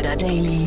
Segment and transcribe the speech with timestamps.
[0.00, 0.66] Insider Daily.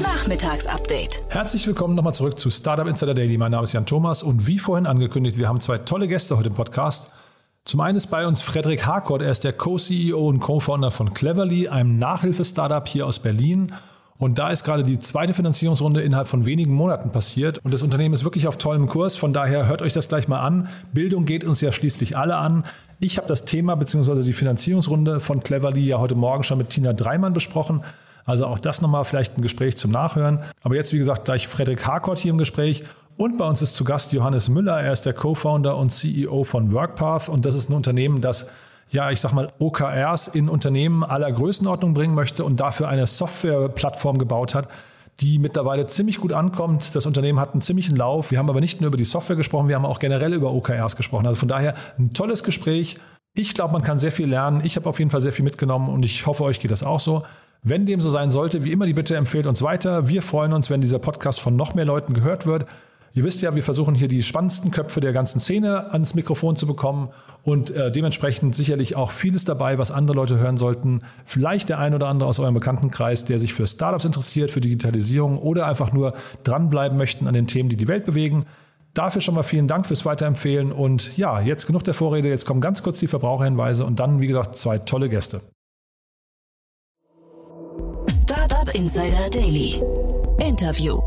[0.00, 1.20] Nachmittagsupdate.
[1.28, 3.36] Herzlich willkommen nochmal zurück zu Startup Insider Daily.
[3.36, 6.50] Mein Name ist Jan Thomas und wie vorhin angekündigt, wir haben zwei tolle Gäste heute
[6.50, 7.12] im Podcast.
[7.64, 11.66] Zum einen ist bei uns Frederik Harkort, er ist der Co-CEO und Co-Founder von Cleverly,
[11.66, 13.72] einem Nachhilfe-Startup hier aus Berlin.
[14.18, 17.58] Und da ist gerade die zweite Finanzierungsrunde innerhalb von wenigen Monaten passiert.
[17.64, 19.16] Und das Unternehmen ist wirklich auf tollem Kurs.
[19.16, 20.68] Von daher hört euch das gleich mal an.
[20.92, 22.62] Bildung geht uns ja schließlich alle an.
[23.00, 24.22] Ich habe das Thema bzw.
[24.22, 27.82] die Finanzierungsrunde von Cleverly ja heute Morgen schon mit Tina Dreimann besprochen.
[28.28, 30.40] Also auch das nochmal vielleicht ein Gespräch zum Nachhören.
[30.62, 32.82] Aber jetzt, wie gesagt, gleich Frederik Harkort hier im Gespräch.
[33.16, 34.78] Und bei uns ist zu Gast Johannes Müller.
[34.78, 37.30] Er ist der Co-Founder und CEO von Workpath.
[37.30, 38.52] Und das ist ein Unternehmen, das
[38.90, 44.18] ja, ich sag mal, OKRs in Unternehmen aller Größenordnung bringen möchte und dafür eine Softwareplattform
[44.18, 44.68] gebaut hat,
[45.20, 46.94] die mittlerweile ziemlich gut ankommt.
[46.94, 48.30] Das Unternehmen hat einen ziemlichen Lauf.
[48.30, 50.96] Wir haben aber nicht nur über die Software gesprochen, wir haben auch generell über OKRs
[50.96, 51.26] gesprochen.
[51.26, 52.96] Also von daher ein tolles Gespräch.
[53.34, 54.62] Ich glaube, man kann sehr viel lernen.
[54.64, 57.00] Ich habe auf jeden Fall sehr viel mitgenommen und ich hoffe, euch geht das auch
[57.00, 57.24] so.
[57.62, 60.08] Wenn dem so sein sollte, wie immer die Bitte empfehlt uns weiter.
[60.08, 62.66] Wir freuen uns, wenn dieser Podcast von noch mehr Leuten gehört wird.
[63.14, 66.68] Ihr wisst ja, wir versuchen hier die spannendsten Köpfe der ganzen Szene ans Mikrofon zu
[66.68, 67.08] bekommen
[67.42, 71.02] und äh, dementsprechend sicherlich auch vieles dabei, was andere Leute hören sollten.
[71.24, 75.38] Vielleicht der ein oder andere aus eurem Bekanntenkreis, der sich für Startups interessiert, für Digitalisierung
[75.38, 76.12] oder einfach nur
[76.44, 78.44] dranbleiben möchten an den Themen, die die Welt bewegen.
[78.94, 82.60] Dafür schon mal vielen Dank fürs Weiterempfehlen und ja, jetzt genug der Vorrede, jetzt kommen
[82.60, 85.40] ganz kurz die Verbraucherhinweise und dann, wie gesagt, zwei tolle Gäste.
[88.58, 89.80] Startup Insider Daily.
[90.40, 91.00] Interview.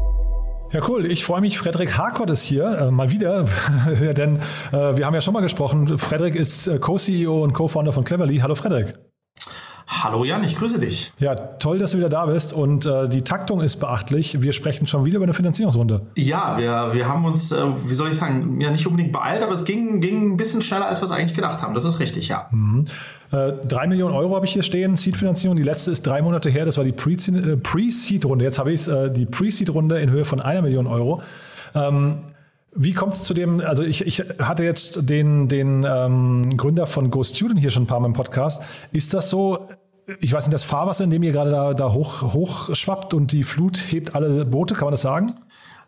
[0.71, 1.05] Ja, cool.
[1.05, 1.57] Ich freue mich.
[1.57, 3.45] Frederik Harkott ist hier, äh, mal wieder,
[4.15, 4.37] denn
[4.71, 5.97] äh, wir haben ja schon mal gesprochen.
[5.97, 8.37] Frederik ist äh, Co-CEO und Co-Founder von Cleverly.
[8.37, 8.97] Hallo Frederik.
[10.03, 11.11] Hallo Jan, ich grüße dich.
[11.19, 14.41] Ja, toll, dass du wieder da bist und äh, die Taktung ist beachtlich.
[14.41, 16.01] Wir sprechen schon wieder über eine Finanzierungsrunde.
[16.15, 19.53] Ja, wir, wir haben uns, äh, wie soll ich sagen, ja nicht unbedingt beeilt, aber
[19.53, 21.75] es ging, ging ein bisschen schneller, als wir es eigentlich gedacht haben.
[21.75, 22.47] Das ist richtig, ja.
[22.49, 22.87] Mhm.
[23.31, 25.55] Äh, drei Millionen Euro habe ich hier stehen, Seed-Finanzierung.
[25.55, 28.43] Die letzte ist drei Monate her, das war die äh, Pre-Seed-Runde.
[28.43, 31.21] Jetzt habe ich äh, die Pre-Seed-Runde in Höhe von einer Million Euro.
[31.75, 32.21] Ähm,
[32.73, 37.11] wie kommt es zu dem, also ich, ich hatte jetzt den, den ähm, Gründer von
[37.11, 38.63] GoStudent hier schon ein paar Mal im Podcast.
[38.93, 39.67] Ist das so,
[40.19, 43.31] ich weiß nicht, das Fahrwasser, in dem ihr gerade da, da hoch, hoch schwappt und
[43.31, 45.33] die Flut hebt alle Boote, kann man das sagen?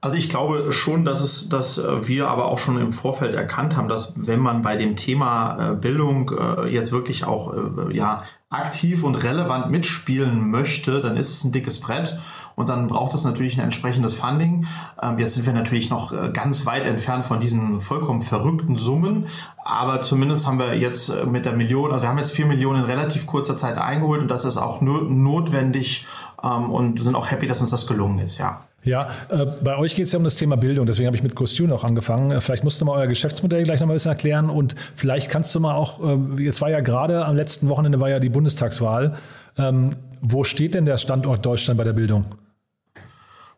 [0.01, 3.88] Also ich glaube schon, dass es, dass wir aber auch schon im Vorfeld erkannt haben,
[3.88, 9.03] dass wenn man bei dem Thema äh, Bildung äh, jetzt wirklich auch äh, ja aktiv
[9.03, 12.18] und relevant mitspielen möchte, dann ist es ein dickes Brett
[12.56, 14.66] und dann braucht es natürlich ein entsprechendes Funding.
[15.02, 19.28] Ähm, jetzt sind wir natürlich noch ganz weit entfernt von diesen vollkommen verrückten Summen,
[19.64, 22.86] aber zumindest haben wir jetzt mit der Million, also wir haben jetzt vier Millionen in
[22.86, 26.06] relativ kurzer Zeit eingeholt und das ist auch notwendig
[26.44, 28.62] ähm, und sind auch happy, dass uns das gelungen ist, ja.
[28.86, 31.36] Ja, äh, bei euch geht es ja um das Thema Bildung, deswegen habe ich mit
[31.36, 32.31] Costume auch angefangen.
[32.31, 35.56] Äh, vielleicht musst du mal euer Geschäftsmodell gleich noch ein bisschen erklären und vielleicht kannst
[35.56, 39.16] du mal auch, äh, jetzt war ja gerade am letzten Wochenende war ja die Bundestagswahl.
[39.58, 42.25] Ähm, wo steht denn der Standort Deutschland bei der Bildung?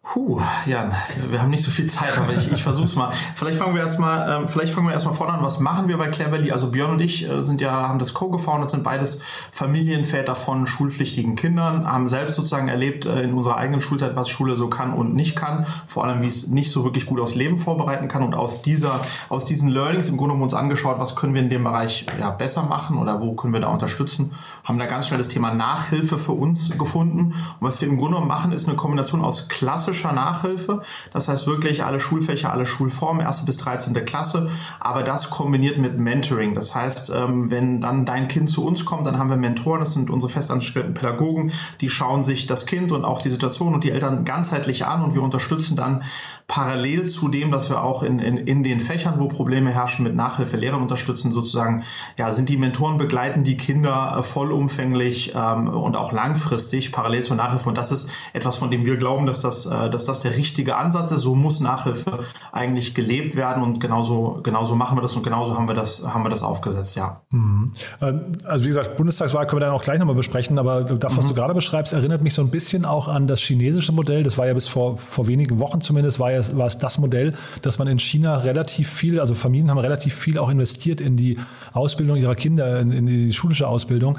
[0.08, 0.94] Puh, Jan,
[1.30, 3.10] wir haben nicht so viel Zeit, aber ich, ich versuche es mal.
[3.34, 5.44] Vielleicht fangen wir erstmal, ähm, vielleicht fangen wir erstmal vorne an.
[5.44, 6.52] Was machen wir bei Cleverly?
[6.52, 9.22] Also Björn und ich äh, sind ja, haben das co-gefounded, sind beides
[9.52, 14.56] Familienväter von schulpflichtigen Kindern, haben selbst sozusagen erlebt äh, in unserer eigenen Schulzeit, was Schule
[14.56, 15.66] so kann und nicht kann.
[15.88, 18.22] Vor allem, wie es nicht so wirklich gut aufs Leben vorbereiten kann.
[18.22, 19.00] Und aus dieser,
[19.30, 22.30] aus diesen Learnings im Grunde genommen uns angeschaut, was können wir in dem Bereich ja,
[22.30, 24.34] besser machen oder wo können wir da unterstützen.
[24.64, 27.20] Haben da ganz schnell das Thema Nachhilfe für uns gefunden.
[27.20, 30.82] Und was wir im Grunde machen, ist eine Kombination aus klassischen klassischer Nachhilfe.
[31.14, 33.94] Das heißt wirklich alle Schulfächer, alle Schulformen, erste bis 13.
[34.06, 36.54] Klasse, aber das kombiniert mit Mentoring.
[36.54, 39.94] Das heißt, ähm, wenn dann dein Kind zu uns kommt, dann haben wir Mentoren, das
[39.94, 41.52] sind unsere festangestellten Pädagogen,
[41.82, 45.16] die schauen sich das Kind und auch die Situation und die Eltern ganzheitlich an und
[45.16, 46.04] wir unterstützen dann
[46.48, 50.16] parallel zu dem, dass wir auch in, in, in den Fächern, wo Probleme herrschen, mit
[50.16, 51.84] Nachhilfe Lehrern unterstützen, sozusagen,
[52.18, 57.38] ja, sind die Mentoren begleiten die Kinder äh, vollumfänglich ähm, und auch langfristig parallel zur
[57.38, 57.70] Nachhilfe.
[57.70, 60.76] Und das ist etwas, von dem wir glauben, dass das, äh, dass das der richtige
[60.76, 61.22] Ansatz ist.
[61.22, 62.20] So muss Nachhilfe
[62.52, 66.24] eigentlich gelebt werden und genauso, genauso machen wir das und genauso haben wir das, haben
[66.24, 67.22] wir das aufgesetzt, ja.
[67.32, 67.72] Mhm.
[68.02, 71.26] Ähm, also wie gesagt, Bundestagswahl können wir dann auch gleich nochmal besprechen, aber das, was
[71.26, 71.30] mhm.
[71.30, 74.24] du gerade beschreibst, erinnert mich so ein bisschen auch an das chinesische Modell.
[74.24, 77.34] Das war ja bis vor, vor wenigen Wochen zumindest, war ja war es das Modell,
[77.62, 81.38] dass man in China relativ viel, also Familien haben relativ viel auch investiert in die
[81.74, 84.18] Ausbildung ihrer Kinder, in, in die schulische Ausbildung.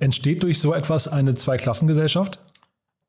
[0.00, 2.38] Entsteht durch so etwas eine Zweiklassengesellschaft?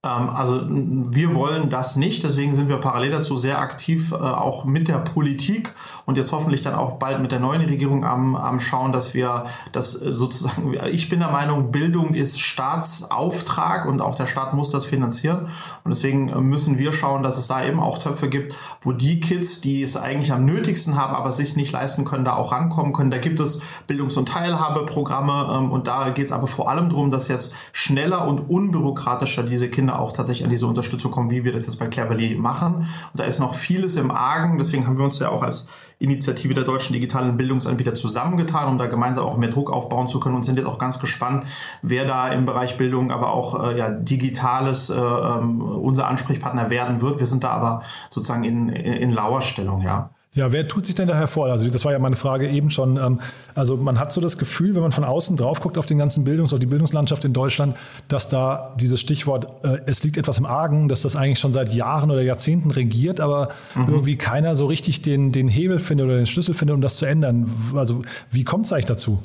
[0.05, 4.63] Ähm, also wir wollen das nicht, deswegen sind wir parallel dazu sehr aktiv, äh, auch
[4.63, 5.73] mit der Politik
[6.05, 9.43] und jetzt hoffentlich dann auch bald mit der neuen Regierung am, am Schauen, dass wir
[9.73, 14.69] das äh, sozusagen, ich bin der Meinung, Bildung ist Staatsauftrag und auch der Staat muss
[14.69, 15.47] das finanzieren
[15.83, 19.19] und deswegen äh, müssen wir schauen, dass es da eben auch Töpfe gibt, wo die
[19.19, 22.93] Kids, die es eigentlich am nötigsten haben, aber sich nicht leisten können, da auch rankommen
[22.93, 23.11] können.
[23.11, 27.11] Da gibt es Bildungs- und Teilhabeprogramme ähm, und da geht es aber vor allem darum,
[27.11, 31.53] dass jetzt schneller und unbürokratischer diese Kinder Auch tatsächlich an diese Unterstützung kommen, wie wir
[31.53, 32.75] das jetzt bei Cleverly machen.
[32.75, 34.57] Und da ist noch vieles im Argen.
[34.57, 35.67] Deswegen haben wir uns ja auch als
[35.99, 40.35] Initiative der deutschen digitalen Bildungsanbieter zusammengetan, um da gemeinsam auch mehr Druck aufbauen zu können
[40.35, 41.45] und sind jetzt auch ganz gespannt,
[41.81, 47.01] wer da im Bereich Bildung, aber auch äh, ja, Digitales äh, ähm, unser Ansprechpartner werden
[47.01, 47.19] wird.
[47.19, 50.11] Wir sind da aber sozusagen in, in Lauerstellung, ja.
[50.39, 51.47] Ja, wer tut sich denn da hervor?
[51.47, 52.95] Also das war ja meine Frage eben schon.
[52.95, 53.19] Ähm,
[53.55, 56.23] also man hat so das Gefühl, wenn man von außen drauf guckt auf den ganzen
[56.23, 57.75] Bildungs- auf die Bildungslandschaft in Deutschland,
[58.07, 61.73] dass da dieses Stichwort, äh, es liegt etwas im Argen, dass das eigentlich schon seit
[61.73, 63.89] Jahren oder Jahrzehnten regiert, aber mhm.
[63.89, 67.05] irgendwie keiner so richtig den, den Hebel findet oder den Schlüssel findet, um das zu
[67.05, 67.51] ändern.
[67.75, 68.01] Also
[68.31, 69.21] wie kommt es eigentlich dazu?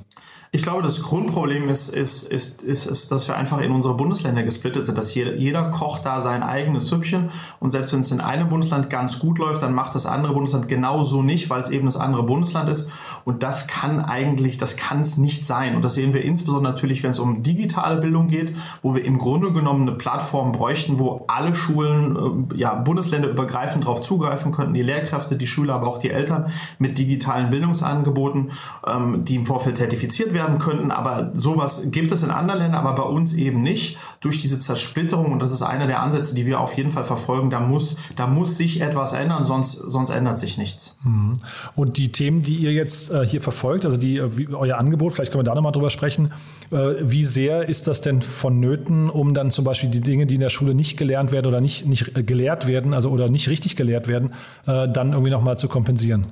[0.55, 4.45] Ich glaube, das Grundproblem ist, ist, ist, ist, ist, dass wir einfach in unsere Bundesländer
[4.45, 8.21] gesplittet sind, dass jeder, jeder kocht da sein eigenes Süppchen und selbst wenn es in
[8.21, 11.87] einem Bundesland ganz gut läuft, dann macht das andere Bundesland genauso nicht, weil es eben
[11.87, 12.89] das andere Bundesland ist.
[13.25, 15.75] Und das kann eigentlich, das kann es nicht sein.
[15.75, 19.19] Und das sehen wir insbesondere natürlich, wenn es um digitale Bildung geht, wo wir im
[19.19, 24.83] Grunde genommen eine Plattform bräuchten, wo alle Schulen, äh, ja, bundesländerübergreifend darauf zugreifen könnten, die
[24.83, 26.47] Lehrkräfte, die Schüler, aber auch die Eltern
[26.79, 28.53] mit digitalen Bildungsangeboten,
[28.87, 32.87] ähm, die im Vorfeld zertifiziert werden werden könnten, aber sowas gibt es in anderen Ländern,
[32.87, 36.46] aber bei uns eben nicht durch diese Zersplitterung und das ist einer der Ansätze, die
[36.46, 37.50] wir auf jeden Fall verfolgen.
[37.50, 40.99] Da muss, da muss sich etwas ändern, sonst, sonst ändert sich nichts.
[41.05, 41.35] Mhm.
[41.75, 45.32] Und die Themen, die ihr jetzt äh, hier verfolgt, also die, äh, euer Angebot, vielleicht
[45.32, 46.32] können wir da nochmal drüber sprechen,
[46.70, 50.41] äh, wie sehr ist das denn vonnöten, um dann zum Beispiel die Dinge, die in
[50.41, 54.08] der Schule nicht gelernt werden oder nicht, nicht gelehrt werden, also oder nicht richtig gelehrt
[54.08, 54.32] werden,
[54.67, 56.26] dann irgendwie nochmal zu kompensieren?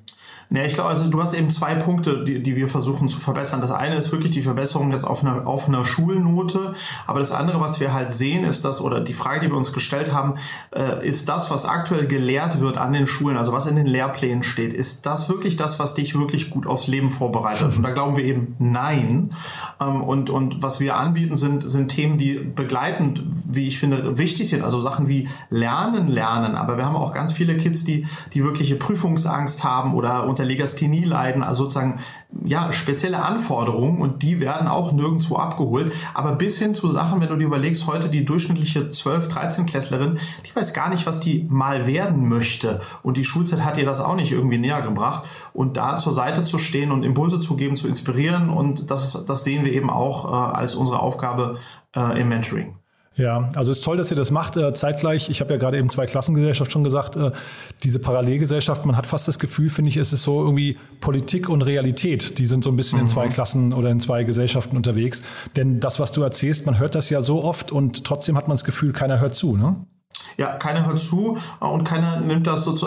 [0.54, 3.62] Ja, ich glaube, also du hast eben zwei Punkte, die, die wir versuchen zu verbessern.
[3.62, 6.74] Das eine ist wirklich die Verbesserung jetzt auf einer, auf einer Schulnote.
[7.06, 9.72] Aber das andere, was wir halt sehen, ist das, oder die Frage, die wir uns
[9.72, 10.34] gestellt haben,
[10.70, 14.42] äh, ist das, was aktuell gelehrt wird an den Schulen, also was in den Lehrplänen
[14.42, 17.76] steht, ist das wirklich das, was dich wirklich gut aufs Leben vorbereitet?
[17.76, 19.30] Und da glauben wir eben nein.
[19.80, 24.50] Ähm, und, und was wir anbieten, sind, sind Themen, die begleitend, wie ich finde, wichtig
[24.50, 24.62] sind.
[24.62, 26.56] Also Sachen wie Lernen, Lernen.
[26.56, 31.04] Aber wir haben auch ganz viele Kids, die, die wirkliche Prüfungsangst haben oder unter Legasthenie
[31.04, 32.00] leiden, also sozusagen
[32.44, 35.92] ja, spezielle Anforderungen und die werden auch nirgendwo abgeholt.
[36.14, 40.56] Aber bis hin zu Sachen, wenn du dir überlegst, heute die durchschnittliche 12-, 13-Klässlerin, die
[40.56, 42.80] weiß gar nicht, was die mal werden möchte.
[43.02, 45.24] Und die Schulzeit hat ihr das auch nicht irgendwie näher gebracht.
[45.52, 49.44] Und da zur Seite zu stehen und Impulse zu geben, zu inspirieren und das, das
[49.44, 51.58] sehen wir eben auch äh, als unsere Aufgabe
[51.94, 52.76] äh, im Mentoring.
[53.16, 54.56] Ja, also es ist toll, dass ihr das macht.
[54.56, 57.30] Äh, zeitgleich, ich habe ja gerade eben zwei Klassengesellschaft schon gesagt, äh,
[57.82, 61.62] diese Parallelgesellschaft, man hat fast das Gefühl, finde ich, es ist so irgendwie Politik und
[61.62, 62.38] Realität.
[62.38, 63.04] Die sind so ein bisschen mhm.
[63.04, 63.30] in zwei mhm.
[63.30, 65.22] Klassen oder in zwei Gesellschaften unterwegs.
[65.56, 68.54] Denn das, was du erzählst, man hört das ja so oft und trotzdem hat man
[68.54, 69.56] das Gefühl, keiner hört zu.
[69.56, 69.76] Ne?
[70.36, 72.86] Ja, keiner hört zu und keiner nimmt das so zu.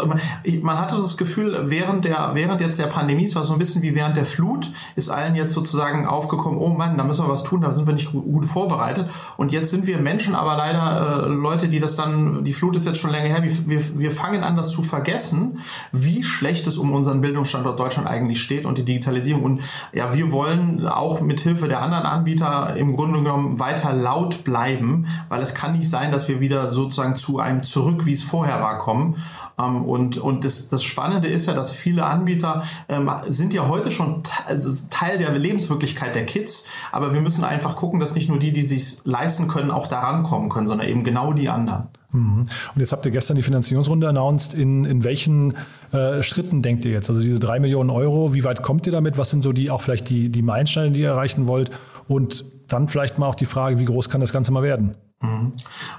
[0.62, 3.82] Man hatte das Gefühl, während der, während jetzt der Pandemie, es war so ein bisschen
[3.82, 7.44] wie während der Flut, ist allen jetzt sozusagen aufgekommen, oh Mann, da müssen wir was
[7.44, 9.10] tun, da sind wir nicht gut vorbereitet.
[9.38, 12.86] Und jetzt sind wir Menschen, aber leider äh, Leute, die das dann, die Flut ist
[12.86, 15.60] jetzt schon länger her, wir, wir fangen an, das zu vergessen,
[15.92, 19.44] wie schlecht es um unseren Bildungsstandort Deutschland eigentlich steht und die Digitalisierung.
[19.44, 19.62] Und
[19.94, 25.08] ja, wir wollen auch mit Hilfe der anderen Anbieter im Grunde genommen weiter laut bleiben,
[25.30, 28.62] weil es kann nicht sein, dass wir wieder sozusagen zu einem zurück, wie es vorher
[28.62, 29.18] war, kommen.
[29.60, 33.92] Ähm, und und das, das Spannende ist ja, dass viele Anbieter ähm, sind ja heute
[33.92, 38.40] schon also Teil der Lebenswirklichkeit der Kids, aber wir müssen einfach gucken, dass nicht nur
[38.40, 41.90] die, die sich leisten können, auch daran kommen können, sondern eben genau die anderen.
[42.16, 42.48] Mhm.
[42.74, 44.54] Und jetzt habt ihr gestern die Finanzierungsrunde announced.
[44.54, 45.54] In, in welchen
[45.92, 47.10] äh, Schritten denkt ihr jetzt?
[47.10, 49.18] Also diese drei Millionen Euro, wie weit kommt ihr damit?
[49.18, 51.72] Was sind so die auch vielleicht die, die Meilensteine, die ihr erreichen wollt?
[52.08, 54.96] Und dann vielleicht mal auch die Frage, wie groß kann das Ganze mal werden?
[55.26, 55.52] Mhm.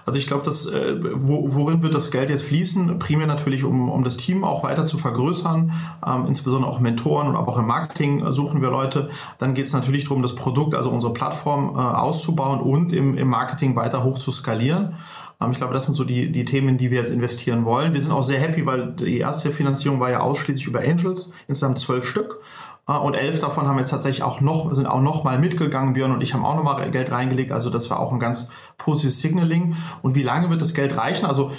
[0.04, 2.98] Also ich glaube, dass äh, wo, worin wird das Geld jetzt fließen?
[2.98, 5.72] Primär natürlich, um, um das Team auch weiter zu vergrößern,
[6.06, 9.08] ähm, insbesondere auch Mentoren und auch im Marketing suchen wir Leute.
[9.38, 13.28] Dann geht es natürlich darum, das Produkt, also unsere Plattform äh, auszubauen und im, im
[13.28, 14.94] Marketing weiter hoch zu skalieren.
[15.40, 17.94] Ähm, ich glaube, das sind so die, die Themen, in die wir jetzt investieren wollen.
[17.94, 21.78] Wir sind auch sehr happy, weil die erste Finanzierung war ja ausschließlich über Angels, insgesamt
[21.78, 22.40] zwölf Stück.
[22.88, 25.94] Ah, und elf davon haben jetzt tatsächlich auch noch, sind auch noch mal mitgegangen.
[25.94, 27.50] Björn und ich haben auch noch mal Geld reingelegt.
[27.50, 29.74] Also das war auch ein ganz positives Signaling.
[30.02, 31.26] Und wie lange wird das Geld reichen?
[31.26, 31.50] Also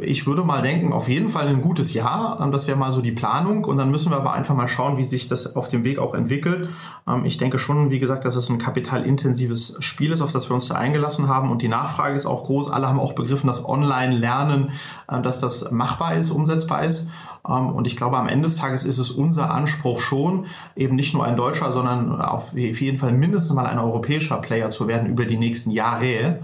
[0.00, 2.40] ich würde mal denken, auf jeden Fall ein gutes Jahr.
[2.40, 3.64] Ähm, das wäre mal so die Planung.
[3.64, 6.12] Und dann müssen wir aber einfach mal schauen, wie sich das auf dem Weg auch
[6.12, 6.68] entwickelt.
[7.06, 10.54] Ähm, ich denke schon, wie gesagt, dass es ein kapitalintensives Spiel ist, auf das wir
[10.54, 11.52] uns da eingelassen haben.
[11.52, 12.72] Und die Nachfrage ist auch groß.
[12.72, 14.72] Alle haben auch begriffen, dass Online-Lernen,
[15.06, 17.10] äh, dass das machbar ist, umsetzbar ist.
[17.48, 20.46] Ähm, und ich glaube, am Ende des Tages ist es unser Anspruch schon,
[20.76, 24.88] eben nicht nur ein deutscher, sondern auf jeden Fall mindestens mal ein europäischer Player zu
[24.88, 26.40] werden über die nächsten Jahre.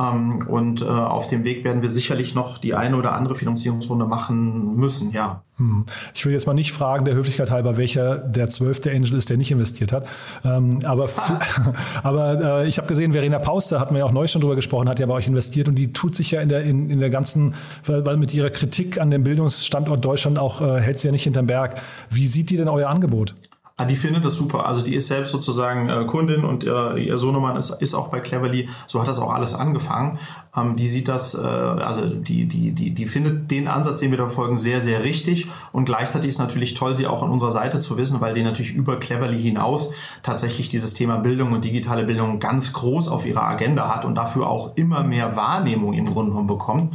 [0.00, 4.06] Ähm, und äh, auf dem Weg werden wir sicherlich noch die eine oder andere Finanzierungsrunde
[4.06, 5.42] machen müssen, ja.
[5.56, 5.84] Hm.
[6.14, 9.36] Ich will jetzt mal nicht fragen, der Höflichkeit halber, welcher der zwölfte Angel ist, der
[9.36, 10.06] nicht investiert hat.
[10.44, 11.10] Ähm, aber
[12.02, 14.88] aber äh, ich habe gesehen, Verena Pauster, hatten wir ja auch neu schon drüber gesprochen,
[14.88, 17.10] hat ja bei euch investiert und die tut sich ja in der, in, in der
[17.10, 17.54] ganzen,
[17.84, 21.24] weil, weil mit ihrer Kritik an dem Bildungsstandort Deutschland auch, äh, hält sie ja nicht
[21.24, 21.80] hinterm Berg.
[22.08, 23.34] Wie sieht die denn euer Angebot?
[23.80, 24.66] Ah, die findet das super.
[24.66, 28.20] Also die ist selbst sozusagen äh, Kundin und äh, ihr Sohnemann ist, ist auch bei
[28.20, 28.68] Cleverly.
[28.86, 30.18] So hat das auch alles angefangen.
[30.54, 34.18] Ähm, die sieht das, äh, also die, die, die, die findet den Ansatz, den wir
[34.18, 35.46] da folgen, sehr, sehr richtig.
[35.72, 38.74] Und gleichzeitig ist natürlich toll, sie auch an unserer Seite zu wissen, weil die natürlich
[38.74, 43.88] über Cleverly hinaus tatsächlich dieses Thema Bildung und digitale Bildung ganz groß auf ihrer Agenda
[43.88, 46.94] hat und dafür auch immer mehr Wahrnehmung im Grunde genommen bekommt.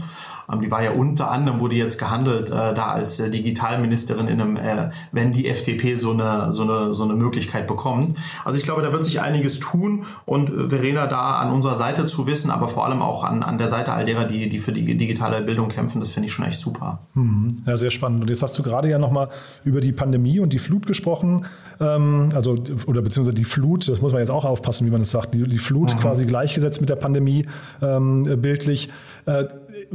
[0.52, 4.42] Ähm, die war ja unter anderem, wurde jetzt gehandelt, äh, da als äh, Digitalministerin in
[4.42, 8.18] einem, äh, wenn die FDP so eine, so, eine, so eine Möglichkeit bekommt.
[8.44, 12.28] Also ich glaube, da wird sich einiges tun und Verena da an unserer Seite zu
[12.28, 14.98] wissen, aber vor allem auch an, an der Seite all derer, die, die für die
[14.98, 17.00] digitale Bildung kämpfen, das finde ich schon echt super.
[17.14, 17.48] Mhm.
[17.66, 18.22] Ja, sehr spannend.
[18.22, 19.30] Und jetzt hast du gerade ja nochmal
[19.64, 21.46] über die Pandemie und die Flut gesprochen,
[21.80, 22.56] ähm, also
[22.88, 25.44] oder beziehungsweise die Flut, das muss man jetzt auch aufpassen, wie man es sagt, die,
[25.44, 26.00] die Flut mhm.
[26.00, 27.46] quasi gleichgesetzt mit der Pandemie
[27.82, 28.90] ähm, bildlich.
[29.26, 29.46] Äh,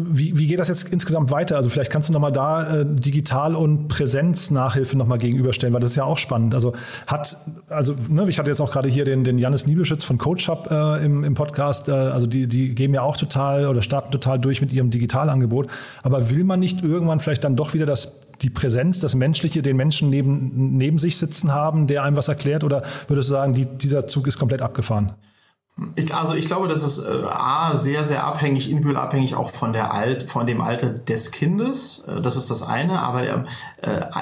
[0.08, 1.56] wie, wie geht das jetzt insgesamt weiter?
[1.56, 5.96] Also vielleicht kannst du nochmal da äh, Digital- und Präsenznachhilfe nochmal gegenüberstellen, weil das ist
[5.96, 6.54] ja auch spannend.
[6.54, 6.74] Also
[7.06, 7.36] hat,
[7.68, 10.68] also ne, ich hatte jetzt auch gerade hier den, den Janis Niebelschütz von Coach Hub
[10.70, 14.38] äh, im, im Podcast, äh, also die, die geben ja auch total oder starten total
[14.38, 15.68] durch mit ihrem Digitalangebot.
[16.02, 19.76] Aber will man nicht irgendwann vielleicht dann doch wieder das die Präsenz, das Menschliche, den
[19.76, 22.64] Menschen neben, neben sich sitzen haben, der einem was erklärt?
[22.64, 25.12] Oder würdest du sagen, die, dieser Zug ist komplett abgefahren?
[25.94, 29.72] Ich, also ich glaube, das ist äh, A, sehr, sehr abhängig, individuell abhängig auch von,
[29.72, 32.04] der Alt, von dem Alter des Kindes.
[32.06, 33.00] Äh, das ist das eine.
[33.00, 33.44] Aber äh,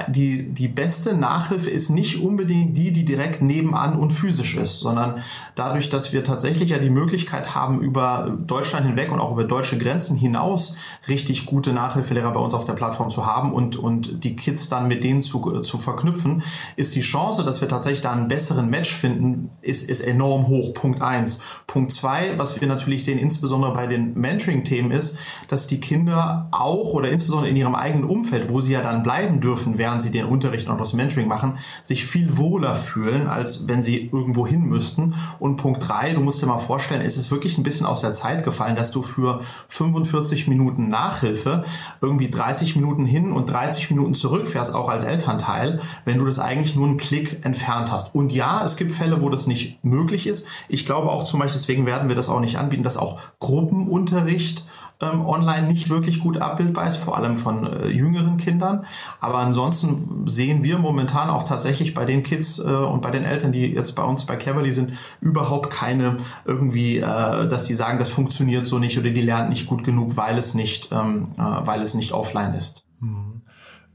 [0.08, 5.22] die, die beste Nachhilfe ist nicht unbedingt die, die direkt nebenan und physisch ist, sondern
[5.56, 9.78] dadurch, dass wir tatsächlich ja die Möglichkeit haben, über Deutschland hinweg und auch über deutsche
[9.78, 10.76] Grenzen hinaus
[11.08, 14.86] richtig gute Nachhilfelehrer bei uns auf der Plattform zu haben und, und die Kids dann
[14.86, 16.42] mit denen zu, zu verknüpfen,
[16.76, 20.72] ist die Chance, dass wir tatsächlich da einen besseren Match finden, ist, ist enorm hoch.
[20.74, 21.40] Punkt eins.
[21.66, 26.92] Punkt zwei, was wir natürlich sehen, insbesondere bei den Mentoring-Themen, ist, dass die Kinder auch
[26.92, 30.26] oder insbesondere in ihrem eigenen Umfeld, wo sie ja dann bleiben dürfen, während sie den
[30.26, 35.14] Unterricht und das Mentoring machen, sich viel wohler fühlen, als wenn sie irgendwo hin müssten.
[35.38, 38.12] Und Punkt drei, du musst dir mal vorstellen, ist es wirklich ein bisschen aus der
[38.12, 41.64] Zeit gefallen, dass du für 45 Minuten Nachhilfe
[42.00, 46.76] irgendwie 30 Minuten hin und 30 Minuten zurückfährst, auch als Elternteil, wenn du das eigentlich
[46.76, 48.14] nur einen Klick entfernt hast.
[48.14, 50.46] Und ja, es gibt Fälle, wo das nicht möglich ist.
[50.68, 54.64] Ich glaube auch zum Beispiel, deswegen werden wir das auch nicht anbieten, dass auch Gruppenunterricht
[55.00, 58.84] ähm, online nicht wirklich gut abbildbar ist, vor allem von äh, jüngeren Kindern.
[59.20, 63.52] Aber ansonsten sehen wir momentan auch tatsächlich bei den Kids äh, und bei den Eltern,
[63.52, 68.10] die jetzt bei uns bei Cleverly sind, überhaupt keine irgendwie, äh, dass die sagen, das
[68.10, 71.82] funktioniert so nicht oder die lernen nicht gut genug, weil es nicht, ähm, äh, weil
[71.82, 72.84] es nicht offline ist.
[73.00, 73.42] Mhm.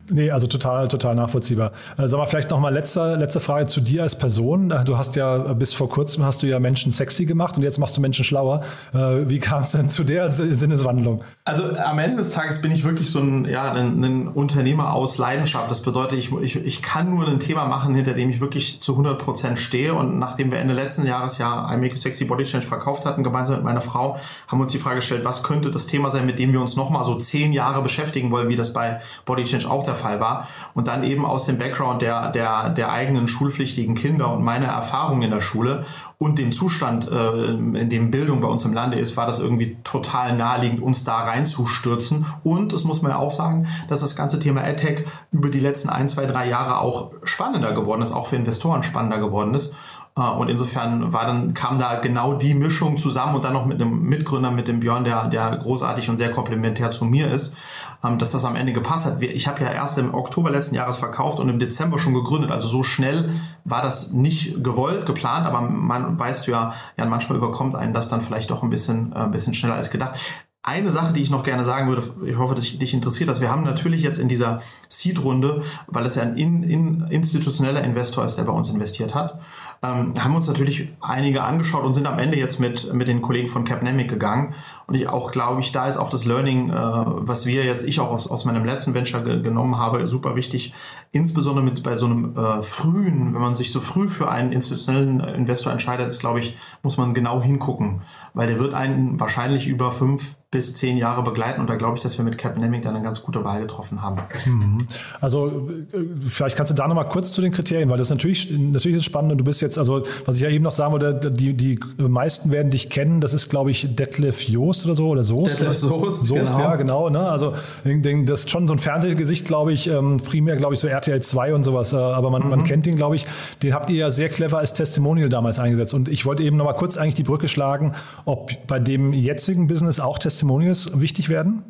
[0.09, 1.71] Nee, also total, total nachvollziehbar.
[1.97, 4.69] Äh, sag mal, vielleicht noch mal letzte, letzte Frage zu dir als Person.
[4.69, 7.77] Äh, du hast ja bis vor kurzem hast du ja Menschen sexy gemacht und jetzt
[7.77, 8.63] machst du Menschen schlauer.
[8.93, 11.23] Äh, wie kam es denn zu der Sinneswandlung?
[11.45, 15.17] Also am Ende des Tages bin ich wirklich so ein, ja, ein, ein Unternehmer aus
[15.17, 15.71] Leidenschaft.
[15.71, 18.93] Das bedeutet, ich, ich, ich kann nur ein Thema machen, hinter dem ich wirklich zu
[18.93, 19.93] 100 Prozent stehe.
[19.93, 23.55] Und nachdem wir Ende letzten Jahres ja I Make Sexy Body Change verkauft hatten, gemeinsam
[23.55, 24.17] mit meiner Frau,
[24.47, 26.75] haben wir uns die Frage gestellt, was könnte das Thema sein, mit dem wir uns
[26.75, 29.95] noch mal so zehn Jahre beschäftigen wollen, wie das bei Body Change auch der der
[29.95, 30.47] Fall war.
[30.73, 35.21] Und dann eben aus dem Background der, der, der eigenen schulpflichtigen Kinder und meiner Erfahrung
[35.21, 35.85] in der Schule
[36.17, 39.77] und dem Zustand, äh, in dem Bildung bei uns im Lande ist, war das irgendwie
[39.83, 42.25] total naheliegend, uns da reinzustürzen.
[42.43, 45.89] Und es muss man ja auch sagen, dass das ganze Thema AdTech über die letzten
[45.89, 49.73] ein, zwei, drei Jahre auch spannender geworden ist, auch für Investoren spannender geworden ist.
[50.15, 53.81] Äh, und insofern war dann, kam da genau die Mischung zusammen und dann noch mit
[53.81, 57.55] einem Mitgründer, mit dem Björn, der, der großartig und sehr komplementär zu mir ist,
[58.03, 59.21] ähm, dass das am Ende gepasst hat.
[59.21, 62.51] Ich habe ja erst im Oktober letzten Jahres verkauft und im Dezember schon gegründet.
[62.51, 63.29] Also so schnell
[63.63, 68.21] war das nicht gewollt, geplant, aber man weißt ja, ja, manchmal überkommt einen das dann
[68.21, 70.19] vielleicht doch ein bisschen, äh, ein bisschen schneller als gedacht.
[70.65, 73.51] Eine Sache, die ich noch gerne sagen würde, ich hoffe, dass dich interessiert, dass wir
[73.51, 78.37] haben natürlich jetzt in dieser Seed-Runde, weil es ja ein in, in institutioneller Investor ist,
[78.37, 79.41] der bei uns investiert hat,
[79.83, 83.49] ähm, haben uns natürlich einige angeschaut und sind am Ende jetzt mit, mit den Kollegen
[83.49, 84.53] von Capnemic gegangen.
[84.87, 87.99] Und ich auch glaube ich, da ist auch das Learning, äh, was wir jetzt, ich
[87.99, 90.73] auch aus, aus meinem letzten Venture ge genommen habe, super wichtig.
[91.15, 95.19] Insbesondere mit bei so einem äh, frühen, wenn man sich so früh für einen institutionellen
[95.19, 98.01] Investor entscheidet, ist, glaube ich, muss man genau hingucken,
[98.33, 101.59] weil der wird einen wahrscheinlich über fünf bis zehn Jahre begleiten.
[101.59, 104.21] Und da glaube ich, dass wir mit Capnamic dann eine ganz gute Wahl getroffen haben.
[104.45, 104.77] Mhm.
[105.19, 108.97] Also äh, vielleicht kannst du da nochmal kurz zu den Kriterien, weil das natürlich, natürlich
[108.97, 111.53] ist spannend und du bist jetzt, also was ich ja eben noch sagen wollte, die,
[111.53, 115.59] die meisten werden dich kennen, das ist glaube ich Detlef Joost oder so oder Soest.
[115.59, 116.59] Detlef Soest, Soest genau.
[116.59, 117.09] ja genau.
[117.09, 117.19] Ne?
[117.19, 117.53] Also
[117.83, 121.53] das ist schon so ein Fernsehgesicht, glaube ich, ähm, primär glaube ich so RTL 2
[121.53, 122.49] und sowas, äh, aber man, mhm.
[122.49, 123.25] man kennt ihn, glaube ich.
[123.61, 126.75] Den habt ihr ja sehr clever als Testimonial damals eingesetzt und ich wollte eben nochmal
[126.75, 127.93] kurz eigentlich die Brücke schlagen,
[128.25, 131.63] ob bei dem jetzigen Business auch Testimonials wichtig werden?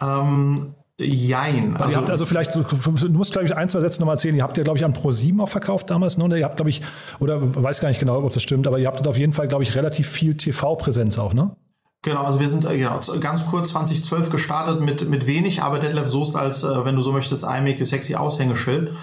[0.00, 1.76] Ähm, Jein.
[1.76, 2.62] Also, ihr habt also vielleicht, du
[3.10, 4.36] musst, glaube ich, ein, zwei Sätze nochmal erzählen.
[4.36, 6.38] Ihr habt ja, glaube ich, an Pro7 auch verkauft damals, ne?
[6.38, 6.82] Ihr habt, glaube ich,
[7.18, 9.64] oder weiß gar nicht genau, ob das stimmt, aber ihr habt auf jeden Fall, glaube
[9.64, 11.56] ich, relativ viel TV-Präsenz auch, ne?
[12.04, 16.06] Genau, also wir sind äh, genau, ganz kurz 2012 gestartet mit, mit wenig, aber Detlef
[16.06, 18.94] Soest als, äh, wenn du so möchtest, I Make You Sexy Aushängeschild.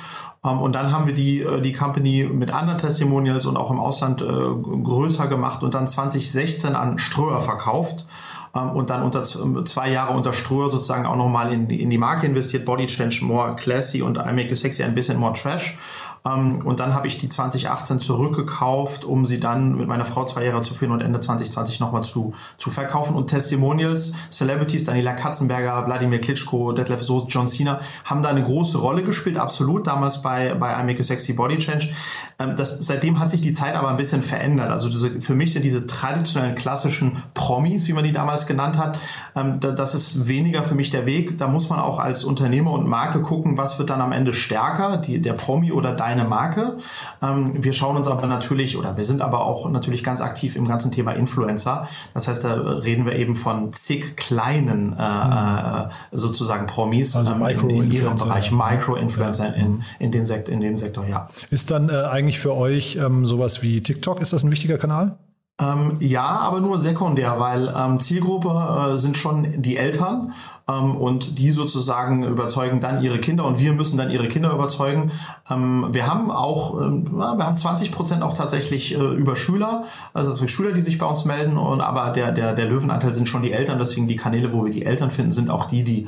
[0.45, 3.79] Ähm, und dann haben wir die, äh, die Company mit anderen Testimonials und auch im
[3.79, 8.05] Ausland größer gemacht und dann 2016 an Ströer verkauft.
[8.53, 12.27] Ähm, und dann unter zwei Jahre unter Ströer sozusagen auch nochmal in in die Marke
[12.27, 12.65] investiert.
[12.65, 15.75] Body Change more classy und I Make You Sexy ein bisschen more trash.
[16.25, 20.45] Ähm, und dann habe ich die 2018 zurückgekauft, um sie dann mit meiner Frau zwei
[20.45, 23.15] Jahre zu führen und Ende 2020 nochmal zu, zu verkaufen.
[23.15, 28.77] Und Testimonials, Celebrities, Daniela Katzenberger, Wladimir Klitschko, Detlef Soest, John Cena, haben da eine große
[28.77, 31.89] Rolle gespielt, absolut, damals bei, bei I Make a Sexy Body Change.
[32.39, 34.69] Ähm, das, seitdem hat sich die Zeit aber ein bisschen verändert.
[34.69, 38.97] Also diese, für mich sind diese traditionellen klassischen Promis, wie man die damals genannt hat,
[39.35, 41.37] ähm, das ist weniger für mich der Weg.
[41.37, 44.97] Da muss man auch als Unternehmer und Marke gucken, was wird dann am Ende stärker,
[44.97, 46.77] die, der Promi oder dein eine Marke.
[47.21, 50.67] Ähm, wir schauen uns aber natürlich, oder wir sind aber auch natürlich ganz aktiv im
[50.67, 51.87] ganzen Thema Influencer.
[52.13, 55.89] Das heißt, da reden wir eben von zig kleinen äh, mhm.
[56.11, 59.53] sozusagen Promis also ähm, in, in ihrem Bereich, Micro-Influencer ja.
[59.53, 61.27] in, in, den Sekt, in dem Sektor, ja.
[61.49, 65.17] Ist dann äh, eigentlich für euch ähm, sowas wie TikTok, ist das ein wichtiger Kanal?
[65.61, 70.33] Ähm, ja, aber nur sekundär, weil ähm, Zielgruppe äh, sind schon die Eltern
[70.67, 75.11] ähm, und die sozusagen überzeugen dann ihre Kinder und wir müssen dann ihre Kinder überzeugen.
[75.49, 80.31] Ähm, wir haben auch, ähm, wir haben 20 Prozent auch tatsächlich äh, über Schüler, also
[80.31, 83.43] das Schüler, die sich bei uns melden, und, aber der, der, der Löwenanteil sind schon
[83.43, 86.07] die Eltern, deswegen die Kanäle, wo wir die Eltern finden, sind auch die, die,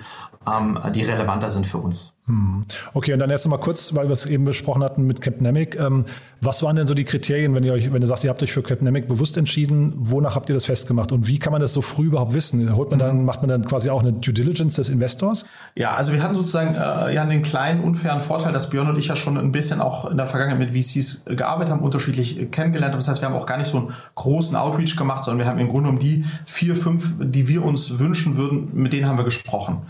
[0.51, 2.12] ähm, die relevanter sind für uns.
[2.25, 2.62] Hm.
[2.94, 5.78] Okay, und dann erst mal kurz, weil wir es eben besprochen hatten mit Capnamic.
[5.78, 6.06] Ähm,
[6.39, 8.54] was waren denn so die Kriterien, wenn ihr euch, wenn ihr sagt, ihr habt euch
[8.54, 11.82] für Capnamic bewusst entschieden, wonach habt ihr das festgemacht und wie kann man das so
[11.82, 12.74] früh überhaupt wissen?
[12.76, 15.45] Holt man dann, macht man dann quasi auch eine Due Diligence des Investors?
[15.76, 19.08] Ja, also wir hatten sozusagen äh, ja den kleinen unfairen Vorteil, dass Björn und ich
[19.08, 22.95] ja schon ein bisschen auch in der Vergangenheit mit VCs gearbeitet haben, unterschiedlich kennengelernt.
[22.95, 25.60] Das heißt, wir haben auch gar nicht so einen großen Outreach gemacht, sondern wir haben
[25.60, 29.26] im Grunde um die vier, fünf, die wir uns wünschen würden, mit denen haben wir
[29.26, 29.82] gesprochen.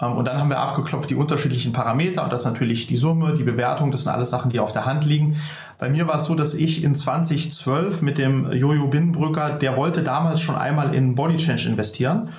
[0.00, 3.34] Ähm, und dann haben wir abgeklopft die unterschiedlichen Parameter und das ist natürlich die Summe,
[3.34, 5.36] die Bewertung, das sind alles Sachen, die auf der Hand liegen.
[5.78, 10.02] Bei mir war es so, dass ich in 2012 mit dem Jojo Binnenbrücker, der wollte
[10.02, 12.30] damals schon einmal in Body Change investieren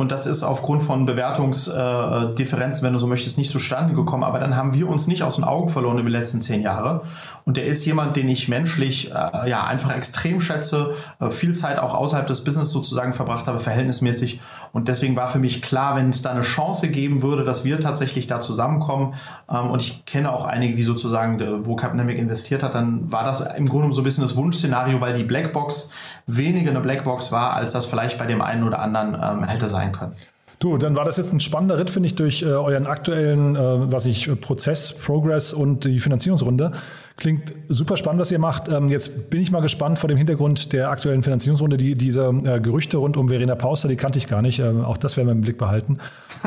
[0.00, 4.24] und das ist aufgrund von Bewertungsdifferenzen, wenn du so möchtest, nicht zustande gekommen.
[4.24, 7.02] Aber dann haben wir uns nicht aus den Augen verloren über die letzten zehn Jahre.
[7.50, 11.80] Und der ist jemand, den ich menschlich äh, ja einfach extrem schätze, äh, viel Zeit
[11.80, 14.38] auch außerhalb des Business sozusagen verbracht habe, verhältnismäßig.
[14.72, 17.80] Und deswegen war für mich klar, wenn es da eine Chance geben würde, dass wir
[17.80, 19.14] tatsächlich da zusammenkommen.
[19.50, 23.40] Ähm, und ich kenne auch einige, die sozusagen, wo Capnamic investiert hat, dann war das
[23.40, 25.90] im Grunde so ein bisschen das Wunschszenario, weil die Blackbox
[26.28, 29.90] weniger eine Blackbox war, als das vielleicht bei dem einen oder anderen ähm, hätte sein
[29.90, 30.14] können.
[30.60, 33.90] Du, dann war das jetzt ein spannender Ritt, finde ich, durch äh, euren aktuellen, äh,
[33.90, 36.72] was ich, Prozess, Progress und die Finanzierungsrunde.
[37.20, 38.68] Klingt super spannend, was ihr macht.
[38.68, 41.76] Ähm, jetzt bin ich mal gespannt vor dem Hintergrund der aktuellen Finanzierungsrunde.
[41.76, 44.58] Die, diese äh, Gerüchte rund um Verena Pauster, die kannte ich gar nicht.
[44.58, 45.98] Ähm, auch das werden wir im Blick behalten.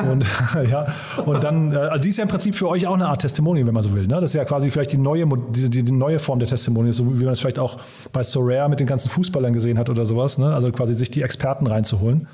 [0.09, 0.25] Und
[0.71, 0.87] ja,
[1.27, 3.67] und dann, äh, also die ist ja im Prinzip für euch auch eine Art Testimonial,
[3.67, 4.07] wenn man so will.
[4.07, 4.15] Ne?
[4.15, 7.19] Das ist ja quasi vielleicht die neue, die, die, die neue Form der Testimonials, so
[7.19, 7.77] wie man es vielleicht auch
[8.11, 10.39] bei Sorare mit den ganzen Fußballern gesehen hat oder sowas.
[10.39, 10.51] Ne?
[10.55, 12.27] Also quasi sich die Experten reinzuholen.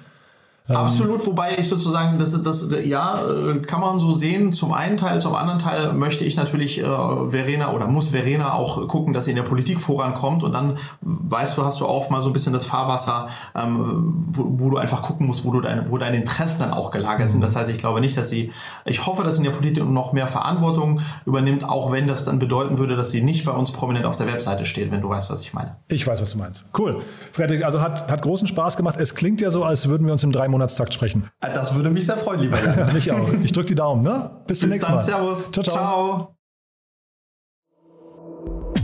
[0.70, 4.98] Ähm, Absolut, wobei ich sozusagen, das, das ja, äh, kann man so sehen, zum einen
[4.98, 9.26] Teil, zum anderen Teil möchte ich natürlich äh, Verena oder muss Verena auch gucken, dass
[9.26, 12.34] sie in der Politik vorankommt und dann weißt du, hast du auch mal so ein
[12.34, 16.18] bisschen das Fahrwasser, ähm, wo, wo, du einfach gucken musst, wo, du deine, wo deine
[16.18, 17.40] Interessen dann auch gelagert sind.
[17.40, 17.44] Mhm.
[17.44, 18.52] Das heißt, ich glaube nicht, dass sie,
[18.86, 22.38] ich hoffe, dass sie in der Politik noch mehr Verantwortung übernimmt, auch wenn das dann
[22.38, 25.32] bedeuten würde, dass sie nicht bei uns prominent auf der Webseite steht, wenn du weißt,
[25.32, 25.78] was ich meine.
[25.88, 26.66] Ich weiß, was du meinst.
[26.78, 27.02] Cool.
[27.32, 28.98] Frederik, also hat, hat großen Spaß gemacht.
[29.00, 31.30] Es klingt ja so, als würden wir uns in drei Monaten Monatstakt sprechen.
[31.40, 32.94] Äh, das würde mich sehr freuen, lieber Jan.
[32.94, 33.30] mich auch.
[33.44, 34.04] Ich drücke die Daumen.
[34.04, 34.30] Ne?
[34.46, 35.00] Bis, Bis zum nächsten Mal.
[35.00, 35.52] Servus.
[35.52, 36.36] Ciao, ciao.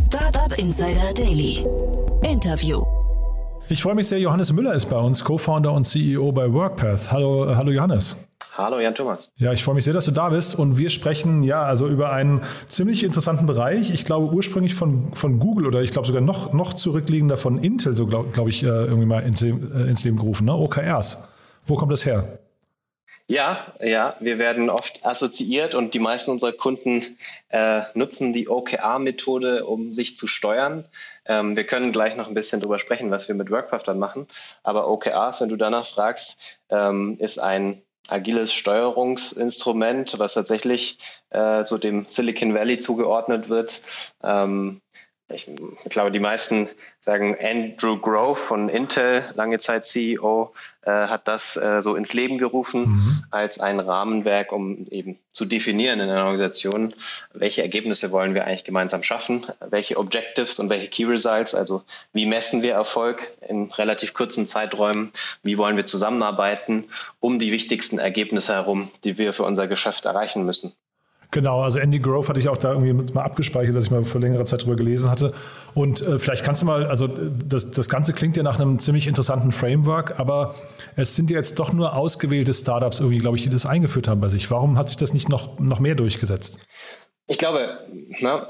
[0.08, 1.66] Startup Insider Daily.
[2.24, 2.84] Interview.
[3.68, 7.12] Ich freue mich sehr, Johannes Müller ist bei uns, Co-Founder und CEO bei WorkPath.
[7.12, 8.16] Hallo, hallo Johannes.
[8.58, 9.32] Hallo Jan Thomas.
[9.38, 12.12] Ja, ich freue mich sehr, dass du da bist und wir sprechen ja also über
[12.12, 13.92] einen ziemlich interessanten Bereich.
[13.92, 17.96] Ich glaube ursprünglich von, von Google oder ich glaube sogar noch, noch zurückliegender von Intel,
[17.96, 20.54] so glaube glaub ich, äh, irgendwie mal ins, äh, ins Leben gerufen, ne?
[20.54, 21.18] OKRs.
[21.66, 22.40] Wo kommt das her?
[23.28, 27.18] Ja, ja, wir werden oft assoziiert und die meisten unserer Kunden
[27.50, 30.86] äh, nutzen die OKR-Methode, um sich zu steuern.
[31.26, 34.28] Ähm, wir können gleich noch ein bisschen drüber sprechen, was wir mit Workcraft dann machen.
[34.62, 41.00] Aber OKRs, wenn du danach fragst, ähm, ist ein agiles Steuerungsinstrument, was tatsächlich
[41.32, 43.82] äh, so dem Silicon Valley zugeordnet wird.
[44.22, 44.82] Ähm,
[45.28, 45.50] ich,
[45.90, 51.82] glaube, die meisten sagen, Andrew Grove von Intel, lange Zeit CEO, äh, hat das äh,
[51.82, 53.24] so ins Leben gerufen mhm.
[53.32, 56.94] als ein Rahmenwerk, um eben zu definieren in einer Organisation,
[57.34, 61.84] welche Ergebnisse wollen wir eigentlich gemeinsam schaffen, welche Objectives und welche Key Results, also
[62.14, 65.12] wie messen wir Erfolg in relativ kurzen Zeiträumen,
[65.42, 66.86] wie wollen wir zusammenarbeiten
[67.20, 70.74] um die wichtigsten Ergebnisse herum, die wir für unser Geschäft erreichen müssen.
[71.36, 74.22] Genau, also Andy Grove hatte ich auch da irgendwie mal abgespeichert, dass ich mal vor
[74.22, 75.34] längerer Zeit drüber gelesen hatte.
[75.74, 79.06] Und äh, vielleicht kannst du mal, also das, das Ganze klingt ja nach einem ziemlich
[79.06, 80.56] interessanten Framework, aber
[80.96, 84.22] es sind ja jetzt doch nur ausgewählte Startups irgendwie, glaube ich, die das eingeführt haben
[84.22, 84.50] bei sich.
[84.50, 86.66] Warum hat sich das nicht noch, noch mehr durchgesetzt?
[87.28, 87.80] Ich glaube,
[88.22, 88.48] na,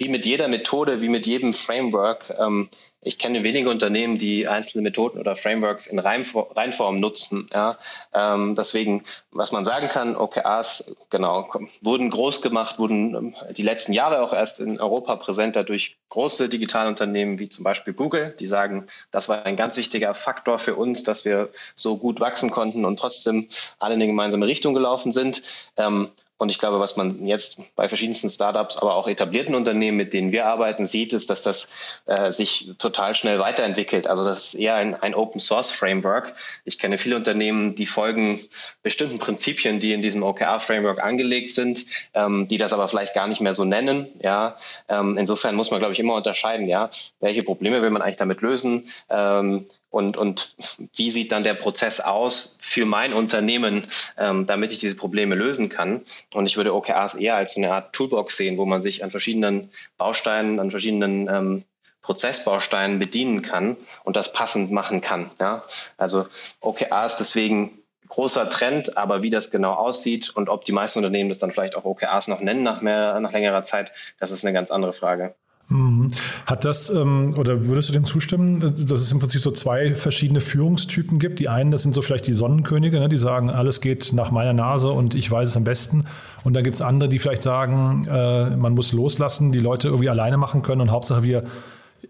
[0.00, 2.70] wie mit jeder Methode, wie mit jedem Framework, ähm,
[3.02, 7.48] ich kenne wenige Unternehmen, die einzelne Methoden oder Frameworks in Reinform nutzen.
[7.52, 7.78] Ja?
[8.12, 11.48] Ähm, deswegen, was man sagen kann, OKRs, genau,
[11.82, 16.48] wurden groß gemacht, wurden ähm, die letzten Jahre auch erst in Europa präsenter durch große
[16.48, 21.02] Digitalunternehmen wie zum Beispiel Google, die sagen, das war ein ganz wichtiger Faktor für uns,
[21.02, 25.42] dass wir so gut wachsen konnten und trotzdem alle in eine gemeinsame Richtung gelaufen sind.
[25.76, 30.14] Ähm, und ich glaube, was man jetzt bei verschiedensten Startups, aber auch etablierten Unternehmen, mit
[30.14, 31.68] denen wir arbeiten, sieht, ist, dass das
[32.06, 34.06] äh, sich total schnell weiterentwickelt.
[34.06, 36.32] Also das ist eher ein, ein Open Source Framework.
[36.64, 38.40] Ich kenne viele Unternehmen, die folgen
[38.82, 43.28] bestimmten Prinzipien, die in diesem OKR Framework angelegt sind, ähm, die das aber vielleicht gar
[43.28, 44.08] nicht mehr so nennen.
[44.20, 44.56] Ja,
[44.88, 46.68] ähm, insofern muss man, glaube ich, immer unterscheiden.
[46.68, 46.88] Ja,
[47.20, 48.88] welche Probleme will man eigentlich damit lösen?
[49.10, 50.54] Ähm, und, und
[50.94, 53.84] wie sieht dann der Prozess aus für mein Unternehmen,
[54.16, 56.02] ähm, damit ich diese Probleme lösen kann.
[56.32, 59.70] Und ich würde OKRs eher als eine Art Toolbox sehen, wo man sich an verschiedenen
[59.98, 61.64] Bausteinen, an verschiedenen ähm,
[62.02, 65.30] Prozessbausteinen bedienen kann und das passend machen kann.
[65.40, 65.64] Ja?
[65.96, 66.26] Also
[66.60, 71.38] OKRs deswegen großer Trend, aber wie das genau aussieht und ob die meisten Unternehmen das
[71.38, 74.70] dann vielleicht auch OKRs noch nennen nach, mehr, nach längerer Zeit, das ist eine ganz
[74.70, 75.34] andere Frage.
[75.70, 76.08] Mhm.
[76.46, 80.40] Hat das, ähm, oder würdest du dem zustimmen, dass es im Prinzip so zwei verschiedene
[80.40, 81.38] Führungstypen gibt?
[81.38, 84.52] Die einen, das sind so vielleicht die Sonnenkönige, ne, die sagen, alles geht nach meiner
[84.52, 86.04] Nase und ich weiß es am besten.
[86.42, 90.10] Und dann gibt es andere, die vielleicht sagen, äh, man muss loslassen, die Leute irgendwie
[90.10, 91.44] alleine machen können und Hauptsache wir